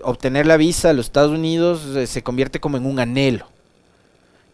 obtener 0.03 0.45
la 0.45 0.57
visa 0.57 0.89
a 0.89 0.93
los 0.93 1.07
Estados 1.07 1.31
Unidos 1.31 1.95
eh, 1.95 2.07
se 2.07 2.23
convierte 2.23 2.60
como 2.60 2.77
en 2.77 2.86
un 2.86 2.99
anhelo. 2.99 3.47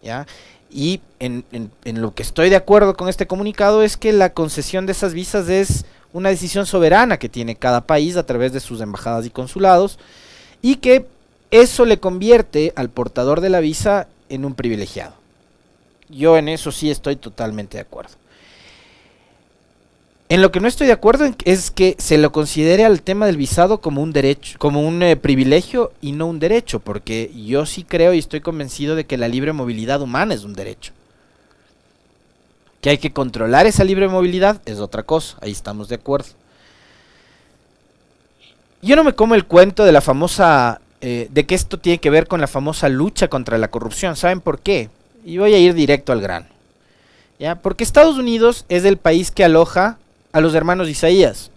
¿ya? 0.02 0.28
Y 0.70 1.02
en, 1.20 1.46
en, 1.52 2.02
lo 2.02 2.14
que 2.14 2.24
estoy 2.24 2.50
de 2.50 2.56
acuerdo 2.56 2.96
con 2.96 3.08
este 3.08 3.28
comunicado 3.28 3.84
es 3.84 3.96
que 3.96 4.12
la 4.12 4.34
concesión 4.34 4.86
de 4.86 4.92
esas 4.94 5.14
visas 5.14 5.48
es 5.48 5.86
una 6.14 6.30
decisión 6.30 6.66
soberana 6.66 7.18
que 7.18 7.30
tiene 7.30 7.56
cada 7.56 7.82
país 7.82 8.18
a 8.18 8.26
través 8.26 8.54
de 8.54 8.60
sus 8.60 8.82
embajadas 8.82 9.26
y 9.26 9.30
consulados 9.30 10.00
y 10.62 10.78
que 10.78 11.06
eso 11.52 11.86
le 11.86 12.00
convierte 12.00 12.74
al 12.76 12.90
portador 12.90 13.42
de 13.42 13.50
la 13.50 13.60
visa 13.60 14.08
en 14.30 14.46
un 14.46 14.56
privilegiado. 14.56 15.14
Yo 16.10 16.38
en 16.38 16.50
eso 16.50 16.72
sí 16.72 16.90
estoy 16.90 17.16
totalmente 17.16 17.78
de 17.78 17.82
acuerdo. 17.82 18.14
En 20.30 20.42
lo 20.42 20.52
que 20.52 20.60
no 20.60 20.68
estoy 20.68 20.88
de 20.88 20.94
acuerdo 20.94 21.30
es 21.46 21.70
que 21.70 21.96
se 22.00 22.18
lo 22.18 22.32
considere 22.32 22.86
al 22.86 23.02
tema 23.02 23.26
del 23.26 23.38
visado 23.38 23.82
como 23.82 24.02
un 24.02 24.14
derecho, 24.14 24.58
como 24.58 24.82
un 24.82 25.04
eh, 25.04 25.16
privilegio 25.16 25.92
y 26.02 26.14
no 26.14 26.28
un 26.28 26.40
derecho, 26.40 26.80
porque 26.80 27.32
yo 27.36 27.66
sí 27.66 27.84
creo 27.84 28.14
y 28.14 28.20
estoy 28.20 28.42
convencido 28.42 28.96
de 28.96 29.06
que 29.06 29.18
la 29.18 29.28
libre 29.28 29.54
movilidad 29.54 30.02
humana 30.02 30.34
es 30.34 30.44
un 30.44 30.54
derecho. 30.54 30.94
Que 32.82 32.90
hay 32.90 32.98
que 32.98 33.14
controlar 33.14 33.66
esa 33.66 33.84
libre 33.84 34.08
movilidad 34.08 34.62
es 34.66 34.80
otra 34.80 35.04
cosa, 35.04 35.38
ahí 35.42 35.52
estamos 35.52 35.90
de 35.90 35.96
acuerdo. 35.96 36.30
Yo 38.82 38.96
no 38.96 39.04
me 39.04 39.14
como 39.14 39.36
el 39.36 39.46
cuento 39.46 39.86
de 39.86 39.92
la 39.92 40.02
famosa, 40.02 40.82
eh, 41.00 41.28
de 41.32 41.46
que 41.46 41.56
esto 41.56 41.80
tiene 41.80 42.00
que 42.00 42.10
ver 42.10 42.28
con 42.28 42.42
la 42.42 42.48
famosa 42.48 42.90
lucha 42.90 43.30
contra 43.30 43.58
la 43.58 43.70
corrupción. 43.70 44.16
¿Saben 44.16 44.42
por 44.42 44.60
qué? 44.60 44.90
Y 45.24 45.38
voy 45.38 45.54
a 45.54 45.60
ir 45.60 45.74
directo 45.74 46.12
al 46.12 46.22
grano. 46.22 46.48
¿Ya? 47.40 47.56
Porque 47.56 47.84
Estados 47.84 48.18
Unidos 48.18 48.66
es 48.68 48.84
el 48.84 48.98
país 48.98 49.32
que 49.32 49.44
aloja 49.44 49.98
a 50.34 50.42
los 50.42 50.56
hermanos 50.56 50.90
Isaías. 50.90 51.52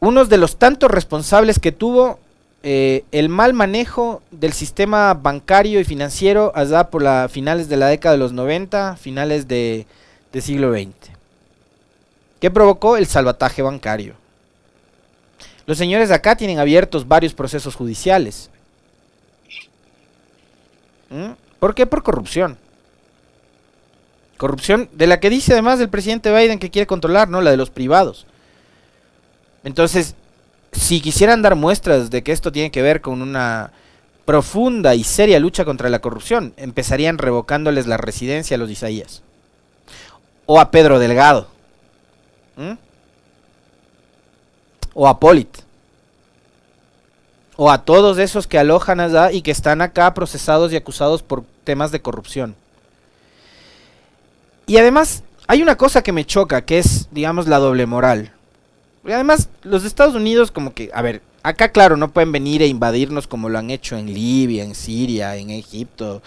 Uno 0.00 0.24
de 0.24 0.38
los 0.38 0.56
tantos 0.56 0.90
responsables 0.90 1.58
que 1.58 1.72
tuvo 1.72 2.18
eh, 2.62 3.04
el 3.12 3.28
mal 3.28 3.52
manejo 3.52 4.22
del 4.30 4.52
sistema 4.54 5.12
bancario 5.14 5.80
y 5.80 5.84
financiero 5.84 6.52
allá 6.54 6.90
por 6.90 7.02
las 7.02 7.30
finales 7.30 7.68
de 7.68 7.76
la 7.76 7.88
década 7.88 8.14
de 8.14 8.18
los 8.18 8.32
90, 8.32 8.96
finales 8.96 9.46
de, 9.46 9.86
siglo 10.40 10.72
XX. 10.72 11.10
¿Qué 12.40 12.50
provocó? 12.50 12.96
El 12.96 13.06
salvataje 13.06 13.62
bancario. 13.62 14.14
Los 15.66 15.78
señores 15.78 16.08
de 16.08 16.14
acá 16.14 16.36
tienen 16.36 16.58
abiertos 16.58 17.06
varios 17.06 17.32
procesos 17.32 17.74
judiciales. 17.74 18.50
¿Mm? 21.10 21.43
¿Por 21.64 21.74
qué? 21.74 21.86
Por 21.86 22.02
corrupción. 22.02 22.58
Corrupción 24.36 24.90
de 24.92 25.06
la 25.06 25.18
que 25.18 25.30
dice 25.30 25.54
además 25.54 25.80
el 25.80 25.88
presidente 25.88 26.30
Biden 26.30 26.58
que 26.58 26.70
quiere 26.70 26.86
controlar, 26.86 27.30
¿no? 27.30 27.40
La 27.40 27.52
de 27.52 27.56
los 27.56 27.70
privados. 27.70 28.26
Entonces, 29.62 30.14
si 30.72 31.00
quisieran 31.00 31.40
dar 31.40 31.54
muestras 31.54 32.10
de 32.10 32.22
que 32.22 32.32
esto 32.32 32.52
tiene 32.52 32.70
que 32.70 32.82
ver 32.82 33.00
con 33.00 33.22
una 33.22 33.72
profunda 34.26 34.94
y 34.94 35.04
seria 35.04 35.40
lucha 35.40 35.64
contra 35.64 35.88
la 35.88 36.00
corrupción, 36.00 36.52
empezarían 36.58 37.16
revocándoles 37.16 37.86
la 37.86 37.96
residencia 37.96 38.56
a 38.56 38.58
los 38.58 38.70
Isaías. 38.70 39.22
O 40.44 40.60
a 40.60 40.70
Pedro 40.70 40.98
Delgado. 40.98 41.48
¿Mm? 42.58 42.72
o 44.92 45.08
a 45.08 45.18
Polit. 45.18 45.63
O 47.56 47.70
a 47.70 47.84
todos 47.84 48.18
esos 48.18 48.46
que 48.46 48.58
alojan 48.58 49.00
allá 49.00 49.30
y 49.32 49.42
que 49.42 49.50
están 49.50 49.80
acá 49.80 50.12
procesados 50.14 50.72
y 50.72 50.76
acusados 50.76 51.22
por 51.22 51.44
temas 51.64 51.92
de 51.92 52.02
corrupción. 52.02 52.56
Y 54.66 54.78
además, 54.78 55.22
hay 55.46 55.62
una 55.62 55.76
cosa 55.76 56.02
que 56.02 56.12
me 56.12 56.24
choca, 56.24 56.64
que 56.64 56.78
es, 56.78 57.08
digamos, 57.10 57.46
la 57.46 57.58
doble 57.58 57.86
moral. 57.86 58.32
Y 59.06 59.12
además, 59.12 59.48
los 59.62 59.84
Estados 59.84 60.14
Unidos 60.14 60.50
como 60.50 60.72
que, 60.72 60.90
a 60.94 61.02
ver, 61.02 61.20
acá 61.42 61.68
claro, 61.70 61.96
no 61.96 62.10
pueden 62.10 62.32
venir 62.32 62.62
e 62.62 62.66
invadirnos 62.66 63.26
como 63.26 63.48
lo 63.48 63.58
han 63.58 63.70
hecho 63.70 63.96
en 63.96 64.12
Libia, 64.12 64.64
en 64.64 64.74
Siria, 64.74 65.36
en 65.36 65.50
Egipto, 65.50 66.22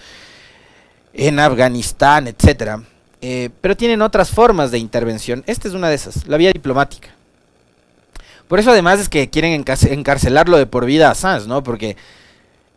en 1.14 1.40
Afganistán, 1.40 2.28
etcétera. 2.28 2.84
Eh, 3.22 3.50
pero 3.62 3.76
tienen 3.76 4.04
otras 4.04 4.30
formas 4.30 4.70
de 4.70 4.78
intervención. 4.78 5.44
Esta 5.48 5.68
es 5.68 5.74
una 5.74 5.90
de 5.90 5.96
esas, 5.96 6.28
la 6.28 6.38
vía 6.38 6.52
diplomática. 6.54 7.10
Por 8.48 8.60
eso 8.60 8.72
además 8.72 9.00
es 9.00 9.10
que 9.10 9.30
quieren 9.30 9.66
encarcelarlo 9.90 10.58
de 10.58 10.66
por 10.66 10.86
vida 10.86 11.10
a 11.10 11.12
Assange, 11.12 11.48
¿no? 11.48 11.64
Porque 11.64 11.98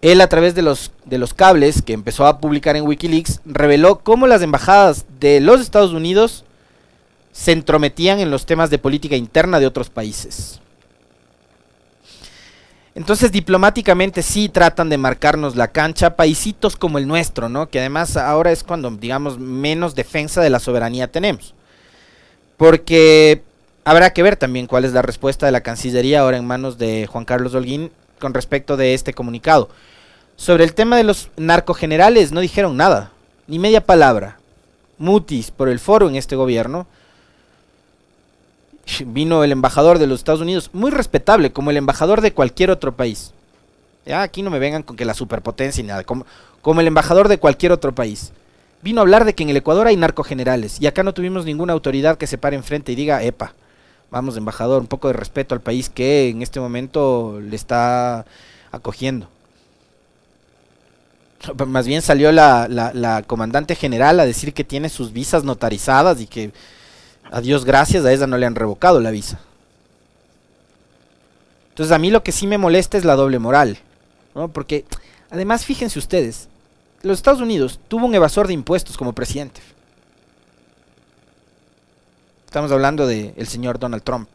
él 0.03 0.21
a 0.21 0.29
través 0.29 0.55
de 0.55 0.63
los, 0.63 0.93
de 1.05 1.19
los 1.19 1.35
cables 1.35 1.83
que 1.83 1.93
empezó 1.93 2.27
a 2.27 2.41
publicar 2.41 2.77
en 2.77 2.87
Wikileaks 2.87 3.41
reveló 3.45 4.01
cómo 4.01 4.27
las 4.27 4.43
embajadas 4.43 5.05
de 5.21 5.41
los 5.41 5.61
Estados 5.61 5.93
Unidos 5.93 6.45
se 7.33 7.53
entrometían 7.53 8.19
en 8.19 8.31
los 8.31 8.47
temas 8.47 8.71
de 8.71 8.79
política 8.79 9.17
interna 9.17 9.61
de 9.61 9.67
otros 9.67 9.91
países. 9.91 10.61
Entonces 12.95 13.31
diplomáticamente 13.31 14.23
sí 14.23 14.49
tratan 14.49 14.89
de 14.89 14.99
marcarnos 14.99 15.55
la 15.55 15.69
cancha, 15.69 16.17
paisitos 16.17 16.77
como 16.77 16.99
el 16.99 17.07
nuestro, 17.07 17.49
¿no? 17.49 17.69
Que 17.69 17.79
además 17.79 18.17
ahora 18.17 18.51
es 18.51 18.65
cuando, 18.65 18.91
digamos, 18.91 19.39
menos 19.39 19.95
defensa 19.95 20.41
de 20.41 20.51
la 20.51 20.59
soberanía 20.59 21.11
tenemos. 21.11 21.55
Porque 22.57 23.43
Habrá 23.85 24.13
que 24.13 24.23
ver 24.23 24.37
también 24.37 24.67
cuál 24.67 24.85
es 24.85 24.93
la 24.93 25.03
respuesta 25.03 25.47
de 25.47 25.53
la 25.53 25.63
Cancillería 25.63 26.21
ahora 26.21 26.37
en 26.37 26.47
manos 26.47 26.77
de 26.77 27.07
Juan 27.07 27.25
Carlos 27.25 27.55
Holguín 27.55 27.91
con 28.19 28.35
respecto 28.35 28.77
de 28.77 28.93
este 28.93 29.15
comunicado. 29.15 29.71
Sobre 30.37 30.65
el 30.65 30.75
tema 30.75 30.97
de 30.97 31.05
los 31.05 31.31
narcogenerales 31.37 32.33
no 32.33 32.41
dijeron 32.41 32.77
nada, 32.77 33.13
ni 33.47 33.59
media 33.59 33.85
palabra. 33.85 34.39
Mutis 34.99 35.51
por 35.51 35.69
el 35.69 35.79
foro 35.79 36.09
en 36.09 36.17
este 36.17 36.37
gobierno. 36.37 36.87
Vino 39.07 39.45
el 39.45 39.53
embajador 39.53 39.99
de 39.99 40.07
los 40.07 40.21
Estados 40.21 40.41
Unidos, 40.43 40.71
muy 40.73 40.91
respetable, 40.91 41.53
como 41.53 41.71
el 41.71 41.77
embajador 41.77 42.21
de 42.21 42.33
cualquier 42.33 42.71
otro 42.71 42.93
país. 42.93 43.33
Ya 44.05 44.23
aquí 44.23 44.43
no 44.43 44.51
me 44.51 44.59
vengan 44.59 44.83
con 44.83 44.97
que 44.97 45.05
la 45.05 45.15
superpotencia 45.15 45.83
y 45.83 45.87
nada, 45.87 46.05
como, 46.05 46.27
como 46.61 46.81
el 46.81 46.87
embajador 46.87 47.29
de 47.29 47.39
cualquier 47.39 47.73
otro 47.73 47.95
país. 47.95 48.33
Vino 48.83 49.01
a 49.01 49.03
hablar 49.03 49.25
de 49.25 49.35
que 49.35 49.43
en 49.43 49.51
el 49.51 49.57
Ecuador 49.57 49.87
hay 49.87 49.97
narcogenerales 49.97 50.81
y 50.81 50.87
acá 50.87 51.03
no 51.03 51.15
tuvimos 51.15 51.45
ninguna 51.45 51.73
autoridad 51.73 52.19
que 52.19 52.27
se 52.27 52.39
pare 52.39 52.57
enfrente 52.57 52.93
y 52.93 52.95
diga, 52.95 53.23
epa, 53.23 53.55
vamos, 54.11 54.37
embajador, 54.37 54.81
un 54.81 54.89
poco 54.89 55.09
de 55.09 55.15
respeto 55.15 55.55
al 55.55 55.61
país 55.61 55.89
que 55.89 56.29
en 56.29 56.43
este 56.43 56.61
momento 56.61 57.41
le 57.41 57.57
está 57.57 58.27
acogiendo. 58.73 59.29
Más 61.67 61.87
bien 61.87 62.03
salió 62.03 62.33
la, 62.33 62.69
la, 62.69 63.23
comandante 63.23 63.75
general 63.75 64.21
a 64.21 64.27
decir 64.27 64.53
que 64.53 64.65
tiene 64.65 64.89
sus 64.89 65.13
visas 65.13 65.45
notarizadas 65.45 66.21
y 66.21 66.27
que 66.27 66.53
a 67.31 67.41
Dios 67.41 67.65
gracias 67.65 68.05
a 68.05 68.13
ella 68.13 68.27
no 68.27 68.39
le 68.39 68.47
han 68.47 68.55
revocado 68.55 69.01
la 69.01 69.11
visa. 69.11 69.41
Entonces 71.71 71.95
a 71.95 71.99
mí 71.99 72.11
lo 72.11 72.23
que 72.23 72.33
sí 72.33 72.47
me 72.47 72.59
molesta 72.59 72.99
es 72.99 73.05
la 73.05 73.17
doble 73.17 73.39
moral, 73.39 73.79
¿no? 74.35 74.49
Porque 74.49 74.85
además 75.31 75.65
fíjense 75.65 75.99
ustedes, 75.99 76.49
los 77.03 77.19
Estados 77.19 77.41
Unidos 77.41 77.81
tuvo 77.89 78.07
un 78.07 78.15
evasor 78.15 78.47
de 78.47 78.53
impuestos 78.53 78.99
como 78.99 79.15
presidente. 79.15 79.63
Estamos 82.51 82.73
hablando 82.73 83.07
del 83.07 83.33
el 83.37 83.47
señor 83.47 83.79
Donald 83.79 84.03
Trump. 84.03 84.29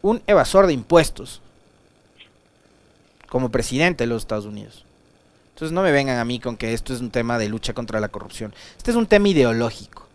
Un 0.00 0.22
evasor 0.26 0.66
de 0.66 0.72
impuestos. 0.72 1.42
Como 3.28 3.50
presidente 3.50 4.04
de 4.04 4.08
los 4.08 4.22
Estados 4.22 4.46
Unidos. 4.46 4.86
Entonces 5.52 5.74
no 5.74 5.82
me 5.82 5.92
vengan 5.92 6.16
a 6.16 6.24
mí 6.24 6.40
con 6.40 6.56
que 6.56 6.72
esto 6.72 6.94
es 6.94 7.02
un 7.02 7.10
tema 7.10 7.36
de 7.36 7.50
lucha 7.50 7.74
contra 7.74 8.00
la 8.00 8.08
corrupción. 8.08 8.54
Este 8.78 8.90
es 8.90 8.96
un 8.96 9.06
tema 9.06 9.28
ideológico. 9.28 10.06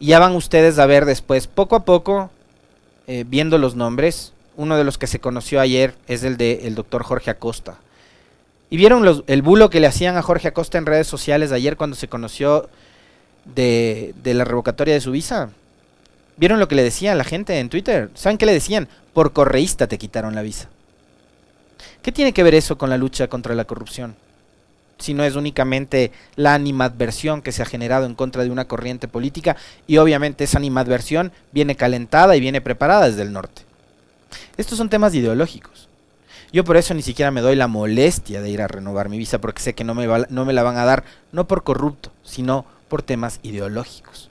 Y 0.00 0.06
ya 0.06 0.18
van 0.18 0.34
ustedes 0.34 0.80
a 0.80 0.86
ver 0.86 1.04
después, 1.04 1.46
poco 1.46 1.76
a 1.76 1.84
poco, 1.84 2.28
eh, 3.06 3.24
viendo 3.28 3.58
los 3.58 3.76
nombres. 3.76 4.32
Uno 4.56 4.76
de 4.76 4.82
los 4.82 4.98
que 4.98 5.06
se 5.06 5.20
conoció 5.20 5.60
ayer 5.60 5.94
es 6.08 6.24
el 6.24 6.36
del 6.36 6.66
el 6.66 6.74
doctor 6.74 7.04
Jorge 7.04 7.30
Acosta. 7.30 7.78
¿Y 8.70 8.76
vieron 8.76 9.22
el 9.24 9.42
bulo 9.42 9.70
que 9.70 9.78
le 9.78 9.86
hacían 9.86 10.16
a 10.16 10.22
Jorge 10.22 10.48
Acosta 10.48 10.78
en 10.78 10.86
redes 10.86 11.06
sociales 11.06 11.52
ayer 11.52 11.76
cuando 11.76 11.94
se 11.94 12.08
conoció 12.08 12.68
de, 13.54 14.14
de 14.22 14.34
la 14.34 14.44
revocatoria 14.44 14.94
de 14.94 15.00
su 15.00 15.12
visa? 15.12 15.50
¿Vieron 16.36 16.60
lo 16.60 16.68
que 16.68 16.76
le 16.76 16.84
decía 16.84 17.14
la 17.14 17.24
gente 17.24 17.58
en 17.58 17.68
Twitter? 17.68 18.10
¿Saben 18.14 18.38
qué 18.38 18.46
le 18.46 18.52
decían? 18.52 18.88
Por 19.12 19.32
correísta 19.32 19.88
te 19.88 19.98
quitaron 19.98 20.34
la 20.34 20.42
visa. 20.42 20.68
¿Qué 22.02 22.12
tiene 22.12 22.32
que 22.32 22.44
ver 22.44 22.54
eso 22.54 22.78
con 22.78 22.90
la 22.90 22.96
lucha 22.98 23.28
contra 23.28 23.54
la 23.54 23.64
corrupción? 23.64 24.14
Si 24.98 25.14
no 25.14 25.24
es 25.24 25.36
únicamente 25.36 26.12
la 26.36 26.54
animadversión 26.54 27.42
que 27.42 27.52
se 27.52 27.62
ha 27.62 27.66
generado 27.66 28.06
en 28.06 28.14
contra 28.14 28.44
de 28.44 28.50
una 28.50 28.66
corriente 28.66 29.08
política 29.08 29.56
y 29.86 29.98
obviamente 29.98 30.44
esa 30.44 30.58
animadversión 30.58 31.32
viene 31.52 31.76
calentada 31.76 32.36
y 32.36 32.40
viene 32.40 32.60
preparada 32.60 33.08
desde 33.08 33.22
el 33.22 33.32
norte. 33.32 33.62
Estos 34.56 34.78
son 34.78 34.88
temas 34.88 35.14
ideológicos. 35.14 35.88
Yo 36.52 36.64
por 36.64 36.76
eso 36.76 36.94
ni 36.94 37.02
siquiera 37.02 37.30
me 37.30 37.42
doy 37.42 37.56
la 37.56 37.68
molestia 37.68 38.40
de 38.40 38.50
ir 38.50 38.62
a 38.62 38.68
renovar 38.68 39.08
mi 39.08 39.18
visa 39.18 39.40
porque 39.40 39.62
sé 39.62 39.74
que 39.74 39.84
no 39.84 39.94
me, 39.94 40.06
va, 40.06 40.26
no 40.30 40.44
me 40.44 40.52
la 40.52 40.62
van 40.62 40.78
a 40.78 40.84
dar 40.84 41.04
no 41.30 41.46
por 41.46 41.62
corrupto, 41.62 42.10
sino 42.24 42.64
por 42.88 43.02
temas 43.02 43.40
ideológicos. 43.42 44.30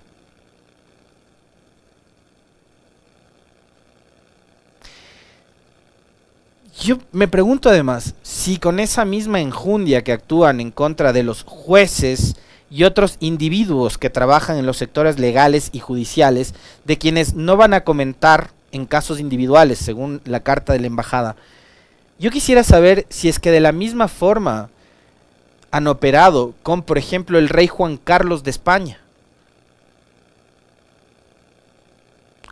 Yo 6.79 6.99
me 7.11 7.27
pregunto 7.27 7.69
además 7.69 8.13
si 8.21 8.57
con 8.57 8.79
esa 8.79 9.03
misma 9.03 9.41
enjundia 9.41 10.03
que 10.03 10.11
actúan 10.11 10.59
en 10.59 10.71
contra 10.71 11.11
de 11.11 11.23
los 11.23 11.43
jueces 11.43 12.35
y 12.69 12.83
otros 12.83 13.17
individuos 13.19 13.97
que 13.97 14.09
trabajan 14.09 14.57
en 14.57 14.65
los 14.65 14.77
sectores 14.77 15.17
legales 15.17 15.69
y 15.71 15.79
judiciales, 15.79 16.53
de 16.85 16.97
quienes 16.97 17.33
no 17.33 17.57
van 17.57 17.73
a 17.73 17.83
comentar 17.83 18.51
en 18.71 18.85
casos 18.85 19.19
individuales, 19.19 19.79
según 19.79 20.21
la 20.25 20.41
carta 20.41 20.73
de 20.73 20.79
la 20.79 20.87
embajada, 20.87 21.35
yo 22.19 22.31
quisiera 22.31 22.63
saber 22.63 23.05
si 23.09 23.29
es 23.29 23.39
que 23.39 23.51
de 23.51 23.59
la 23.59 23.71
misma 23.71 24.07
forma 24.07 24.69
han 25.71 25.87
operado 25.87 26.53
con, 26.63 26.81
por 26.81 26.97
ejemplo, 26.97 27.37
el 27.37 27.49
rey 27.49 27.67
Juan 27.67 27.97
Carlos 27.97 28.43
de 28.43 28.51
España. 28.51 28.99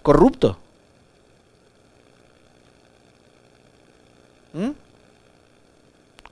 Corrupto. 0.02 0.58
¿Mm? 4.54 4.72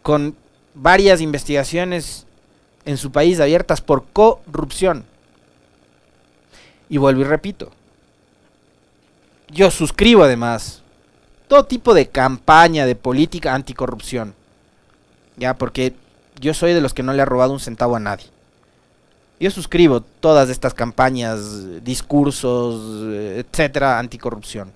Con 0.01 0.35
varias 0.73 1.21
investigaciones 1.21 2.25
en 2.85 2.97
su 2.97 3.11
país 3.11 3.39
abiertas 3.39 3.81
por 3.81 4.05
corrupción. 4.11 5.05
Y 6.89 6.97
vuelvo 6.97 7.21
y 7.21 7.25
repito. 7.25 7.71
Yo 9.49 9.71
suscribo 9.71 10.23
además 10.23 10.81
todo 11.47 11.65
tipo 11.65 11.93
de 11.93 12.07
campaña 12.07 12.85
de 12.85 12.95
política 12.95 13.53
anticorrupción. 13.53 14.35
Ya, 15.37 15.55
porque 15.55 15.93
yo 16.39 16.53
soy 16.53 16.73
de 16.73 16.81
los 16.81 16.93
que 16.93 17.03
no 17.03 17.13
le 17.13 17.21
ha 17.21 17.25
robado 17.25 17.53
un 17.53 17.59
centavo 17.59 17.95
a 17.95 17.99
nadie. 17.99 18.25
Yo 19.39 19.51
suscribo 19.51 20.01
todas 20.01 20.49
estas 20.49 20.73
campañas, 20.73 21.83
discursos, 21.83 23.13
etcétera, 23.35 23.99
anticorrupción. 23.99 24.71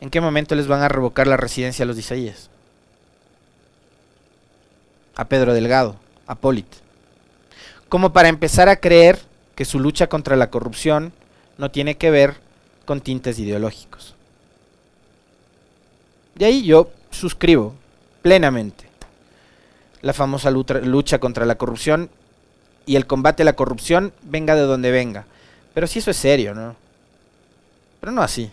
¿En 0.00 0.10
qué 0.10 0.20
momento 0.20 0.54
les 0.54 0.66
van 0.66 0.82
a 0.82 0.88
revocar 0.88 1.26
la 1.26 1.36
residencia 1.36 1.84
a 1.84 1.86
los 1.86 1.98
Isaías? 1.98 2.48
A 5.14 5.26
Pedro 5.26 5.52
Delgado, 5.52 5.96
a 6.26 6.34
Polit. 6.34 6.66
Como 7.88 8.12
para 8.12 8.28
empezar 8.28 8.68
a 8.68 8.76
creer 8.76 9.20
que 9.54 9.64
su 9.64 9.78
lucha 9.78 10.08
contra 10.08 10.36
la 10.36 10.50
corrupción 10.50 11.12
no 11.58 11.70
tiene 11.70 11.96
que 11.96 12.10
ver 12.10 12.36
con 12.86 13.00
tintes 13.00 13.38
ideológicos. 13.38 14.14
De 16.34 16.46
ahí 16.46 16.64
yo 16.64 16.90
suscribo 17.10 17.74
plenamente 18.22 18.91
la 20.02 20.12
famosa 20.12 20.50
lucha 20.50 21.18
contra 21.18 21.46
la 21.46 21.54
corrupción 21.54 22.10
y 22.86 22.96
el 22.96 23.06
combate 23.06 23.42
a 23.42 23.46
la 23.46 23.54
corrupción 23.54 24.12
venga 24.22 24.54
de 24.54 24.62
donde 24.62 24.90
venga. 24.90 25.24
Pero 25.74 25.86
si 25.86 26.00
eso 26.00 26.10
es 26.10 26.16
serio, 26.16 26.54
¿no? 26.54 26.76
Pero 28.00 28.12
no 28.12 28.22
así. 28.22 28.50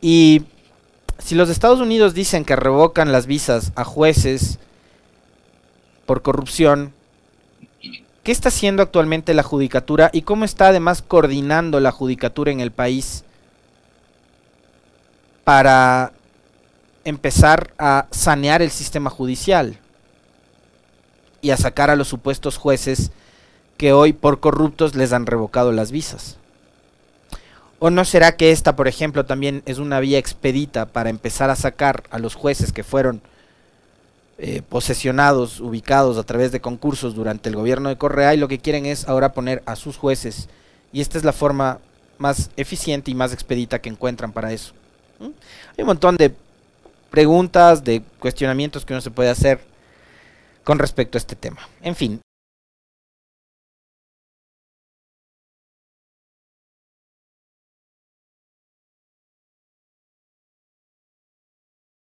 Y 0.00 0.42
si 1.18 1.34
los 1.34 1.48
Estados 1.50 1.80
Unidos 1.80 2.14
dicen 2.14 2.44
que 2.44 2.56
revocan 2.56 3.12
las 3.12 3.26
visas 3.26 3.72
a 3.76 3.84
jueces 3.84 4.58
por 6.06 6.22
corrupción, 6.22 6.92
¿qué 8.22 8.32
está 8.32 8.48
haciendo 8.48 8.82
actualmente 8.82 9.34
la 9.34 9.42
judicatura 9.42 10.10
y 10.12 10.22
cómo 10.22 10.44
está 10.44 10.68
además 10.68 11.02
coordinando 11.02 11.78
la 11.80 11.92
judicatura 11.92 12.52
en 12.52 12.60
el 12.60 12.70
país 12.72 13.24
para 15.44 16.12
empezar 17.04 17.72
a 17.78 18.06
sanear 18.10 18.62
el 18.62 18.70
sistema 18.70 19.10
judicial 19.10 19.78
y 21.40 21.50
a 21.50 21.56
sacar 21.56 21.90
a 21.90 21.96
los 21.96 22.08
supuestos 22.08 22.56
jueces 22.56 23.10
que 23.76 23.92
hoy 23.92 24.12
por 24.12 24.40
corruptos 24.40 24.94
les 24.94 25.12
han 25.12 25.26
revocado 25.26 25.72
las 25.72 25.90
visas? 25.90 26.36
¿O 27.78 27.90
no 27.90 28.04
será 28.04 28.36
que 28.36 28.50
esta, 28.50 28.76
por 28.76 28.88
ejemplo, 28.88 29.26
también 29.26 29.62
es 29.66 29.78
una 29.78 30.00
vía 30.00 30.18
expedita 30.18 30.86
para 30.86 31.10
empezar 31.10 31.50
a 31.50 31.56
sacar 31.56 32.04
a 32.10 32.18
los 32.18 32.34
jueces 32.34 32.72
que 32.72 32.84
fueron 32.84 33.20
eh, 34.38 34.62
posesionados, 34.68 35.60
ubicados 35.60 36.16
a 36.16 36.22
través 36.24 36.50
de 36.50 36.60
concursos 36.60 37.14
durante 37.14 37.50
el 37.50 37.56
gobierno 37.56 37.88
de 37.88 37.98
Correa 37.98 38.34
y 38.34 38.38
lo 38.38 38.48
que 38.48 38.58
quieren 38.58 38.86
es 38.86 39.06
ahora 39.06 39.32
poner 39.32 39.62
a 39.66 39.76
sus 39.76 39.96
jueces? 39.96 40.48
Y 40.92 41.00
esta 41.00 41.18
es 41.18 41.24
la 41.24 41.32
forma 41.32 41.78
más 42.16 42.50
eficiente 42.56 43.10
y 43.10 43.14
más 43.14 43.32
expedita 43.32 43.80
que 43.80 43.90
encuentran 43.90 44.32
para 44.32 44.52
eso. 44.52 44.72
Hay 45.20 45.82
un 45.82 45.86
montón 45.86 46.16
de 46.16 46.34
preguntas, 47.14 47.84
de 47.84 48.02
cuestionamientos 48.18 48.84
que 48.84 48.92
uno 48.92 49.00
se 49.00 49.12
puede 49.12 49.30
hacer 49.30 49.60
con 50.64 50.80
respecto 50.80 51.16
a 51.16 51.20
este 51.20 51.36
tema. 51.36 51.60
En 51.80 51.94
fin, 51.94 52.20